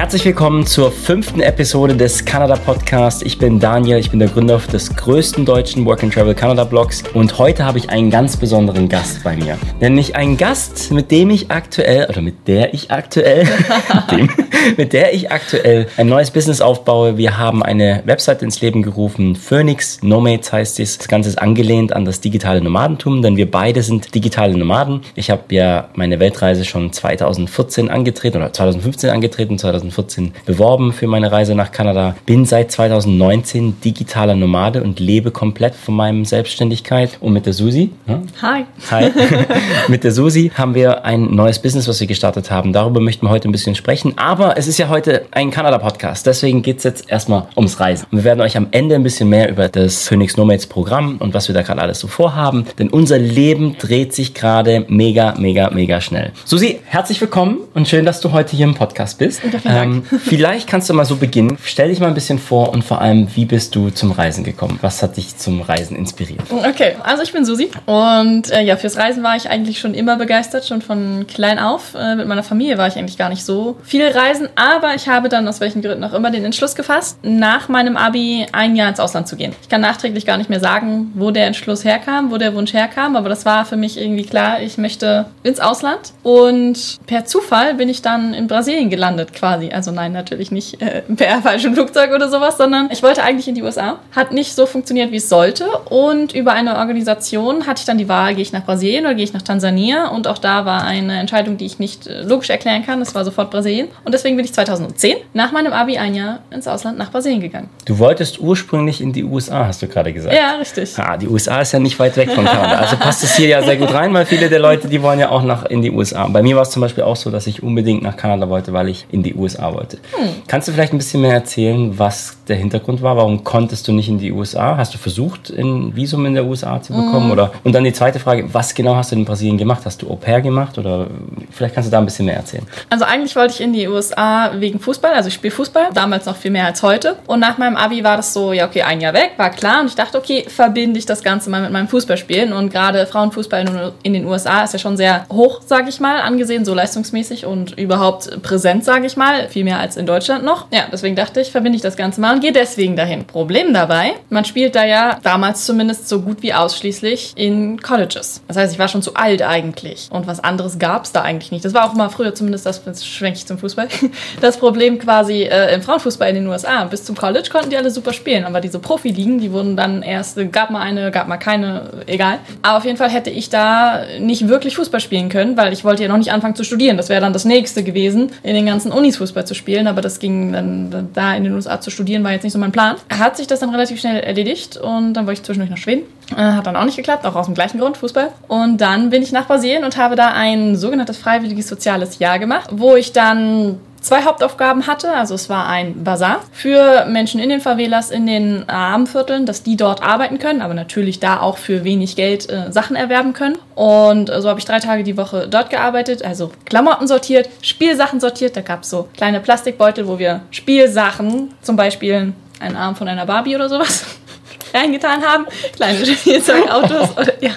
Herzlich 0.00 0.24
willkommen 0.24 0.66
zur 0.66 0.90
fünften 0.90 1.42
Episode 1.42 1.94
des 1.94 2.24
Kanada 2.24 2.56
Podcast. 2.56 3.22
Ich 3.22 3.36
bin 3.36 3.60
Daniel, 3.60 3.98
ich 3.98 4.08
bin 4.10 4.18
der 4.18 4.28
Gründer 4.28 4.56
des 4.56 4.96
größten 4.96 5.44
deutschen 5.44 5.84
Work 5.84 6.02
and 6.02 6.14
Travel 6.14 6.34
Canada 6.34 6.64
Blogs 6.64 7.04
und 7.12 7.38
heute 7.38 7.66
habe 7.66 7.76
ich 7.76 7.90
einen 7.90 8.08
ganz 8.08 8.38
besonderen 8.38 8.88
Gast 8.88 9.22
bei 9.22 9.36
mir. 9.36 9.58
Nämlich 9.78 10.16
einen 10.16 10.38
Gast, 10.38 10.90
mit 10.90 11.10
dem 11.10 11.28
ich 11.28 11.50
aktuell, 11.50 12.06
oder 12.08 12.22
mit 12.22 12.48
der 12.48 12.72
ich 12.72 12.90
aktuell, 12.90 13.46
dem, 14.10 14.30
mit 14.78 14.94
der 14.94 15.12
ich 15.12 15.30
aktuell 15.30 15.86
ein 15.98 16.06
neues 16.06 16.30
Business 16.30 16.62
aufbaue. 16.62 17.18
Wir 17.18 17.36
haben 17.36 17.62
eine 17.62 18.02
Website 18.06 18.40
ins 18.40 18.62
Leben 18.62 18.82
gerufen, 18.82 19.36
Phoenix 19.36 20.02
Nomads 20.02 20.50
heißt 20.50 20.80
es. 20.80 20.96
Das 20.96 21.08
Ganze 21.08 21.28
ist 21.28 21.38
angelehnt 21.38 21.92
an 21.92 22.06
das 22.06 22.22
digitale 22.22 22.62
Nomadentum, 22.62 23.20
denn 23.20 23.36
wir 23.36 23.50
beide 23.50 23.82
sind 23.82 24.14
digitale 24.14 24.56
Nomaden. 24.56 25.02
Ich 25.14 25.30
habe 25.30 25.54
ja 25.54 25.90
meine 25.92 26.20
Weltreise 26.20 26.64
schon 26.64 26.90
2014 26.90 27.90
angetreten 27.90 28.38
oder 28.38 28.50
2015 28.50 29.10
angetreten, 29.10 29.58
2015 29.58 29.89
2014 29.90 30.32
beworben 30.46 30.92
für 30.92 31.06
meine 31.06 31.30
Reise 31.30 31.54
nach 31.54 31.72
Kanada. 31.72 32.14
Bin 32.26 32.44
seit 32.44 32.72
2019 32.72 33.80
digitaler 33.80 34.34
Nomade 34.34 34.82
und 34.82 35.00
lebe 35.00 35.30
komplett 35.30 35.74
von 35.74 35.94
meinem 35.94 36.24
Selbstständigkeit. 36.24 37.18
Und 37.20 37.32
mit 37.32 37.46
der 37.46 37.52
Susi. 37.52 37.90
Ja? 38.06 38.22
Hi. 38.42 38.64
Hi. 38.90 39.10
mit 39.88 40.04
der 40.04 40.12
Susi 40.12 40.50
haben 40.54 40.74
wir 40.74 41.04
ein 41.04 41.34
neues 41.34 41.58
Business, 41.58 41.88
was 41.88 42.00
wir 42.00 42.06
gestartet 42.06 42.50
haben. 42.50 42.72
Darüber 42.72 43.00
möchten 43.00 43.26
wir 43.26 43.30
heute 43.30 43.48
ein 43.48 43.52
bisschen 43.52 43.74
sprechen. 43.74 44.14
Aber 44.16 44.56
es 44.56 44.66
ist 44.66 44.78
ja 44.78 44.88
heute 44.88 45.26
ein 45.32 45.50
Kanada-Podcast. 45.50 46.26
Deswegen 46.26 46.62
geht 46.62 46.78
es 46.78 46.84
jetzt 46.84 47.10
erstmal 47.10 47.48
ums 47.56 47.80
Reisen. 47.80 48.06
Und 48.10 48.18
wir 48.18 48.24
werden 48.24 48.40
euch 48.40 48.56
am 48.56 48.68
Ende 48.70 48.94
ein 48.94 49.02
bisschen 49.02 49.28
mehr 49.28 49.50
über 49.50 49.68
das 49.68 50.08
Phoenix 50.08 50.36
Nomads 50.36 50.66
Programm 50.66 51.16
und 51.18 51.34
was 51.34 51.48
wir 51.48 51.54
da 51.54 51.62
gerade 51.62 51.80
alles 51.80 52.00
so 52.00 52.08
vorhaben. 52.08 52.64
Denn 52.78 52.88
unser 52.88 53.18
Leben 53.18 53.76
dreht 53.78 54.14
sich 54.14 54.34
gerade 54.34 54.84
mega, 54.88 55.34
mega, 55.38 55.70
mega 55.70 56.00
schnell. 56.00 56.32
Susi, 56.44 56.80
herzlich 56.84 57.20
willkommen 57.20 57.58
und 57.74 57.88
schön, 57.88 58.04
dass 58.04 58.20
du 58.20 58.32
heute 58.32 58.56
hier 58.56 58.66
im 58.66 58.74
Podcast 58.74 59.18
bist. 59.18 59.40
Ähm, 59.70 60.02
vielleicht 60.24 60.68
kannst 60.68 60.88
du 60.88 60.94
mal 60.94 61.04
so 61.04 61.16
beginnen. 61.16 61.58
Stell 61.64 61.88
dich 61.88 62.00
mal 62.00 62.08
ein 62.08 62.14
bisschen 62.14 62.38
vor 62.38 62.72
und 62.72 62.84
vor 62.84 63.00
allem, 63.00 63.28
wie 63.34 63.44
bist 63.44 63.74
du 63.74 63.90
zum 63.90 64.12
Reisen 64.12 64.44
gekommen? 64.44 64.78
Was 64.82 65.02
hat 65.02 65.16
dich 65.16 65.36
zum 65.36 65.62
Reisen 65.62 65.96
inspiriert? 65.96 66.42
Okay, 66.50 66.96
also 67.02 67.22
ich 67.22 67.32
bin 67.32 67.44
Susi 67.44 67.70
und 67.86 68.50
äh, 68.50 68.62
ja, 68.62 68.76
fürs 68.76 68.96
Reisen 68.96 69.22
war 69.22 69.36
ich 69.36 69.48
eigentlich 69.48 69.78
schon 69.78 69.94
immer 69.94 70.16
begeistert, 70.16 70.66
schon 70.66 70.82
von 70.82 71.26
klein 71.26 71.58
auf. 71.58 71.94
Äh, 71.94 72.16
mit 72.16 72.26
meiner 72.26 72.42
Familie 72.42 72.78
war 72.78 72.88
ich 72.88 72.96
eigentlich 72.96 73.18
gar 73.18 73.28
nicht 73.28 73.44
so 73.44 73.76
viel 73.82 74.06
reisen, 74.06 74.48
aber 74.56 74.94
ich 74.94 75.08
habe 75.08 75.28
dann 75.28 75.46
aus 75.48 75.60
welchen 75.60 75.82
Gründen 75.82 76.04
auch 76.04 76.12
immer 76.12 76.30
den 76.30 76.44
Entschluss 76.44 76.74
gefasst, 76.74 77.18
nach 77.22 77.68
meinem 77.68 77.96
Abi 77.96 78.46
ein 78.52 78.76
Jahr 78.76 78.88
ins 78.88 79.00
Ausland 79.00 79.28
zu 79.28 79.36
gehen. 79.36 79.54
Ich 79.62 79.68
kann 79.68 79.80
nachträglich 79.80 80.26
gar 80.26 80.36
nicht 80.36 80.50
mehr 80.50 80.60
sagen, 80.60 81.12
wo 81.14 81.30
der 81.30 81.46
Entschluss 81.46 81.84
herkam, 81.84 82.30
wo 82.30 82.38
der 82.38 82.54
Wunsch 82.54 82.72
herkam, 82.72 83.16
aber 83.16 83.28
das 83.28 83.44
war 83.44 83.64
für 83.64 83.76
mich 83.76 83.98
irgendwie 84.00 84.24
klar, 84.24 84.60
ich 84.60 84.78
möchte 84.78 85.26
ins 85.42 85.60
Ausland 85.60 86.12
und 86.22 86.98
per 87.06 87.24
Zufall 87.24 87.74
bin 87.74 87.88
ich 87.88 88.02
dann 88.02 88.34
in 88.34 88.46
Brasilien 88.46 88.90
gelandet 88.90 89.32
quasi. 89.32 89.59
Also 89.72 89.90
nein, 89.90 90.12
natürlich 90.12 90.50
nicht 90.50 90.80
äh, 90.80 91.02
per 91.02 91.42
falschem 91.42 91.74
Flugzeug 91.74 92.12
oder 92.14 92.28
sowas, 92.28 92.56
sondern 92.56 92.88
ich 92.90 93.02
wollte 93.02 93.22
eigentlich 93.22 93.48
in 93.48 93.54
die 93.54 93.62
USA. 93.62 93.98
Hat 94.12 94.32
nicht 94.32 94.54
so 94.54 94.66
funktioniert, 94.66 95.12
wie 95.12 95.16
es 95.16 95.28
sollte. 95.28 95.66
Und 95.90 96.34
über 96.34 96.52
eine 96.52 96.76
Organisation 96.76 97.66
hatte 97.66 97.80
ich 97.80 97.86
dann 97.86 97.98
die 97.98 98.08
Wahl, 98.08 98.34
gehe 98.34 98.42
ich 98.42 98.52
nach 98.52 98.64
Brasilien 98.64 99.04
oder 99.04 99.14
gehe 99.14 99.24
ich 99.24 99.32
nach 99.32 99.42
Tansania. 99.42 100.08
Und 100.08 100.26
auch 100.26 100.38
da 100.38 100.64
war 100.64 100.84
eine 100.84 101.18
Entscheidung, 101.18 101.56
die 101.56 101.66
ich 101.66 101.78
nicht 101.78 102.06
äh, 102.06 102.22
logisch 102.22 102.50
erklären 102.50 102.84
kann. 102.84 103.00
Das 103.00 103.14
war 103.14 103.24
sofort 103.24 103.50
Brasilien. 103.50 103.88
Und 104.04 104.12
deswegen 104.14 104.36
bin 104.36 104.44
ich 104.44 104.52
2010 104.52 105.16
nach 105.34 105.52
meinem 105.52 105.72
Abi 105.72 105.98
ein 105.98 106.14
Jahr 106.14 106.40
ins 106.50 106.66
Ausland 106.66 106.98
nach 106.98 107.10
Brasilien 107.10 107.40
gegangen. 107.40 107.68
Du 107.84 107.98
wolltest 107.98 108.40
ursprünglich 108.40 109.00
in 109.00 109.12
die 109.12 109.24
USA, 109.24 109.66
hast 109.66 109.82
du 109.82 109.88
gerade 109.88 110.12
gesagt. 110.12 110.34
Ja, 110.34 110.56
richtig. 110.56 110.98
Ah, 110.98 111.16
die 111.16 111.28
USA 111.28 111.60
ist 111.60 111.72
ja 111.72 111.78
nicht 111.78 111.98
weit 111.98 112.16
weg 112.16 112.30
von 112.30 112.44
Kanada. 112.44 112.78
Also 112.78 112.96
passt 112.96 113.24
es 113.24 113.36
hier 113.36 113.48
ja 113.48 113.62
sehr 113.62 113.76
gut 113.76 113.92
rein, 113.92 114.12
weil 114.14 114.26
viele 114.26 114.48
der 114.48 114.58
Leute, 114.58 114.88
die 114.88 115.02
wollen 115.02 115.18
ja 115.18 115.30
auch 115.30 115.42
nach 115.42 115.64
in 115.66 115.82
die 115.82 115.90
USA. 115.90 116.26
Bei 116.28 116.42
mir 116.42 116.56
war 116.56 116.62
es 116.62 116.70
zum 116.70 116.82
Beispiel 116.82 117.04
auch 117.04 117.16
so, 117.16 117.30
dass 117.30 117.46
ich 117.46 117.62
unbedingt 117.62 118.02
nach 118.02 118.16
Kanada 118.16 118.48
wollte, 118.48 118.72
weil 118.72 118.88
ich 118.88 119.06
in 119.10 119.22
die 119.22 119.34
USA 119.34 119.49
USA 119.50 119.70
Hm. 119.70 120.42
Kannst 120.46 120.68
du 120.68 120.72
vielleicht 120.72 120.92
ein 120.92 120.98
bisschen 120.98 121.22
mehr 121.22 121.34
erzählen, 121.34 121.98
was 121.98 122.36
der 122.48 122.56
Hintergrund 122.56 123.02
war? 123.02 123.16
Warum 123.16 123.44
konntest 123.44 123.86
du 123.88 123.92
nicht 123.92 124.08
in 124.08 124.18
die 124.18 124.32
USA? 124.32 124.76
Hast 124.76 124.92
du 124.94 124.98
versucht, 124.98 125.50
ein 125.50 125.94
Visum 125.94 126.26
in 126.26 126.34
der 126.34 126.44
USA 126.44 126.82
zu 126.82 126.92
bekommen? 126.92 127.26
Hm. 127.26 127.32
Oder? 127.32 127.52
Und 127.64 127.74
dann 127.74 127.84
die 127.84 127.92
zweite 127.92 128.18
Frage, 128.18 128.52
was 128.52 128.74
genau 128.74 128.96
hast 128.96 129.12
du 129.12 129.16
in 129.16 129.24
Brasilien 129.24 129.58
gemacht? 129.58 129.82
Hast 129.84 130.02
du 130.02 130.10
Au 130.10 130.16
pair 130.16 130.40
gemacht? 130.40 130.78
Oder 130.78 131.06
vielleicht 131.50 131.74
kannst 131.74 131.88
du 131.88 131.90
da 131.92 131.98
ein 131.98 132.04
bisschen 132.04 132.26
mehr 132.26 132.36
erzählen. 132.36 132.66
Also 132.88 133.04
eigentlich 133.04 133.34
wollte 133.36 133.54
ich 133.54 133.60
in 133.60 133.72
die 133.72 133.86
USA 133.88 134.52
wegen 134.56 134.80
Fußball. 134.80 135.12
Also 135.12 135.28
ich 135.28 135.34
spiele 135.34 135.52
Fußball, 135.52 135.90
damals 135.94 136.26
noch 136.26 136.36
viel 136.36 136.50
mehr 136.50 136.66
als 136.66 136.82
heute. 136.82 137.16
Und 137.26 137.40
nach 137.40 137.58
meinem 137.58 137.76
Abi 137.76 138.02
war 138.04 138.16
das 138.16 138.32
so, 138.32 138.52
ja 138.52 138.66
okay, 138.66 138.82
ein 138.82 139.00
Jahr 139.00 139.14
weg, 139.14 139.32
war 139.36 139.50
klar. 139.50 139.80
Und 139.80 139.86
ich 139.86 139.94
dachte, 139.94 140.18
okay, 140.18 140.44
verbinde 140.48 140.98
ich 140.98 141.06
das 141.06 141.22
Ganze 141.22 141.50
mal 141.50 141.62
mit 141.62 141.72
meinem 141.72 141.88
Fußballspielen. 141.88 142.52
Und 142.52 142.70
gerade 142.70 143.06
Frauenfußball 143.06 143.92
in 144.02 144.12
den 144.12 144.26
USA 144.26 144.64
ist 144.64 144.72
ja 144.72 144.78
schon 144.78 144.96
sehr 144.96 145.26
hoch, 145.32 145.60
sage 145.64 145.88
ich 145.88 146.00
mal, 146.00 146.20
angesehen, 146.20 146.64
so 146.64 146.74
leistungsmäßig 146.74 147.46
und 147.46 147.78
überhaupt 147.78 148.42
präsent, 148.42 148.84
sage 148.84 149.06
ich 149.06 149.16
mal 149.16 149.39
viel 149.48 149.64
mehr 149.64 149.78
als 149.78 149.96
in 149.96 150.06
Deutschland 150.06 150.44
noch. 150.44 150.66
Ja, 150.70 150.84
deswegen 150.90 151.16
dachte 151.16 151.40
ich, 151.40 151.50
verbinde 151.50 151.76
ich 151.76 151.82
das 151.82 151.96
Ganze 151.96 152.20
mal 152.20 152.34
und 152.34 152.40
gehe 152.40 152.52
deswegen 152.52 152.96
dahin. 152.96 153.24
Problem 153.24 153.72
dabei, 153.72 154.12
man 154.28 154.44
spielt 154.44 154.74
da 154.74 154.84
ja 154.84 155.18
damals 155.22 155.64
zumindest 155.64 156.08
so 156.08 156.20
gut 156.20 156.42
wie 156.42 156.52
ausschließlich 156.54 157.32
in 157.36 157.80
Colleges. 157.80 158.42
Das 158.48 158.56
heißt, 158.56 158.72
ich 158.72 158.78
war 158.78 158.88
schon 158.88 159.02
zu 159.02 159.14
alt 159.14 159.42
eigentlich. 159.42 160.08
Und 160.10 160.26
was 160.26 160.40
anderes 160.40 160.78
gab 160.78 161.04
es 161.04 161.12
da 161.12 161.22
eigentlich 161.22 161.52
nicht. 161.52 161.64
Das 161.64 161.74
war 161.74 161.88
auch 161.88 161.94
immer 161.94 162.10
früher 162.10 162.34
zumindest, 162.34 162.66
das 162.66 162.80
schwenke 163.04 163.38
ich 163.38 163.46
zum 163.46 163.58
Fußball, 163.58 163.88
das 164.40 164.58
Problem 164.58 164.98
quasi 164.98 165.42
äh, 165.42 165.74
im 165.74 165.82
Frauenfußball 165.82 166.28
in 166.28 166.34
den 166.36 166.46
USA. 166.46 166.84
Bis 166.84 167.04
zum 167.04 167.16
College 167.16 167.48
konnten 167.50 167.70
die 167.70 167.76
alle 167.76 167.90
super 167.90 168.12
spielen, 168.12 168.44
aber 168.44 168.60
diese 168.60 168.78
Profiligen, 168.78 169.38
die 169.38 169.52
wurden 169.52 169.76
dann 169.76 170.02
erst, 170.02 170.38
gab 170.52 170.70
mal 170.70 170.80
eine, 170.80 171.10
gab 171.10 171.28
mal 171.28 171.36
keine, 171.36 171.90
egal. 172.06 172.38
Aber 172.62 172.78
auf 172.78 172.84
jeden 172.84 172.96
Fall 172.96 173.10
hätte 173.10 173.30
ich 173.30 173.50
da 173.50 174.04
nicht 174.18 174.48
wirklich 174.48 174.76
Fußball 174.76 175.00
spielen 175.00 175.28
können, 175.28 175.56
weil 175.56 175.72
ich 175.72 175.84
wollte 175.84 176.02
ja 176.02 176.08
noch 176.08 176.18
nicht 176.18 176.32
anfangen 176.32 176.54
zu 176.54 176.64
studieren. 176.64 176.96
Das 176.96 177.08
wäre 177.08 177.20
dann 177.20 177.32
das 177.32 177.44
nächste 177.44 177.84
gewesen, 177.84 178.32
in 178.42 178.54
den 178.54 178.66
ganzen 178.66 178.92
Unis 178.92 179.16
Fußball 179.16 179.29
Fußball 179.30 179.46
zu 179.46 179.54
spielen, 179.54 179.86
aber 179.86 180.00
das 180.00 180.18
ging 180.18 180.52
dann 180.52 181.08
da 181.14 181.34
in 181.34 181.44
den 181.44 181.54
USA 181.54 181.80
zu 181.80 181.90
studieren, 181.90 182.24
war 182.24 182.32
jetzt 182.32 182.42
nicht 182.42 182.52
so 182.52 182.58
mein 182.58 182.72
Plan. 182.72 182.96
Hat 183.16 183.36
sich 183.36 183.46
das 183.46 183.60
dann 183.60 183.70
relativ 183.70 184.00
schnell 184.00 184.20
erledigt 184.20 184.76
und 184.76 185.14
dann 185.14 185.26
wollte 185.26 185.40
ich 185.40 185.44
zwischendurch 185.44 185.70
nach 185.70 185.78
Schweden. 185.78 186.02
Äh, 186.32 186.52
hat 186.52 186.66
dann 186.66 186.76
auch 186.76 186.84
nicht 186.84 186.96
geklappt, 186.96 187.24
auch 187.24 187.36
aus 187.36 187.46
dem 187.46 187.54
gleichen 187.54 187.78
Grund, 187.78 187.96
Fußball. 187.96 188.30
Und 188.48 188.80
dann 188.80 189.10
bin 189.10 189.22
ich 189.22 189.32
nach 189.32 189.46
Brasilien 189.46 189.84
und 189.84 189.96
habe 189.96 190.16
da 190.16 190.32
ein 190.32 190.76
sogenanntes 190.76 191.18
freiwilliges 191.18 191.68
soziales 191.68 192.18
Jahr 192.18 192.38
gemacht, 192.38 192.70
wo 192.72 192.96
ich 192.96 193.12
dann 193.12 193.78
zwei 194.00 194.24
Hauptaufgaben 194.24 194.86
hatte. 194.86 195.12
Also 195.12 195.34
es 195.34 195.48
war 195.48 195.68
ein 195.68 196.04
Bazar 196.04 196.40
für 196.52 197.06
Menschen 197.06 197.40
in 197.40 197.48
den 197.48 197.60
Favelas, 197.60 198.10
in 198.10 198.26
den 198.26 198.68
Armenvierteln, 198.68 199.46
dass 199.46 199.62
die 199.62 199.76
dort 199.76 200.02
arbeiten 200.02 200.38
können, 200.38 200.62
aber 200.62 200.74
natürlich 200.74 201.20
da 201.20 201.40
auch 201.40 201.58
für 201.58 201.84
wenig 201.84 202.16
Geld 202.16 202.50
äh, 202.50 202.72
Sachen 202.72 202.96
erwerben 202.96 203.32
können. 203.32 203.58
Und 203.74 204.28
so 204.28 204.48
habe 204.48 204.58
ich 204.58 204.64
drei 204.64 204.80
Tage 204.80 205.04
die 205.04 205.16
Woche 205.16 205.48
dort 205.48 205.70
gearbeitet, 205.70 206.24
also 206.24 206.50
Klamotten 206.64 207.06
sortiert, 207.06 207.48
Spielsachen 207.62 208.20
sortiert. 208.20 208.56
Da 208.56 208.62
gab 208.62 208.82
es 208.82 208.90
so 208.90 209.08
kleine 209.16 209.40
Plastikbeutel, 209.40 210.06
wo 210.08 210.18
wir 210.18 210.40
Spielsachen, 210.50 211.54
zum 211.62 211.76
Beispiel 211.76 212.32
einen 212.58 212.76
Arm 212.76 212.96
von 212.96 213.08
einer 213.08 213.26
Barbie 213.26 213.54
oder 213.54 213.68
sowas, 213.68 214.04
reingetan 214.74 215.22
haben. 215.22 215.46
Kleine 215.74 216.04
Spielzeugautos 216.04 217.16
oder 217.16 217.32
ja 217.42 217.52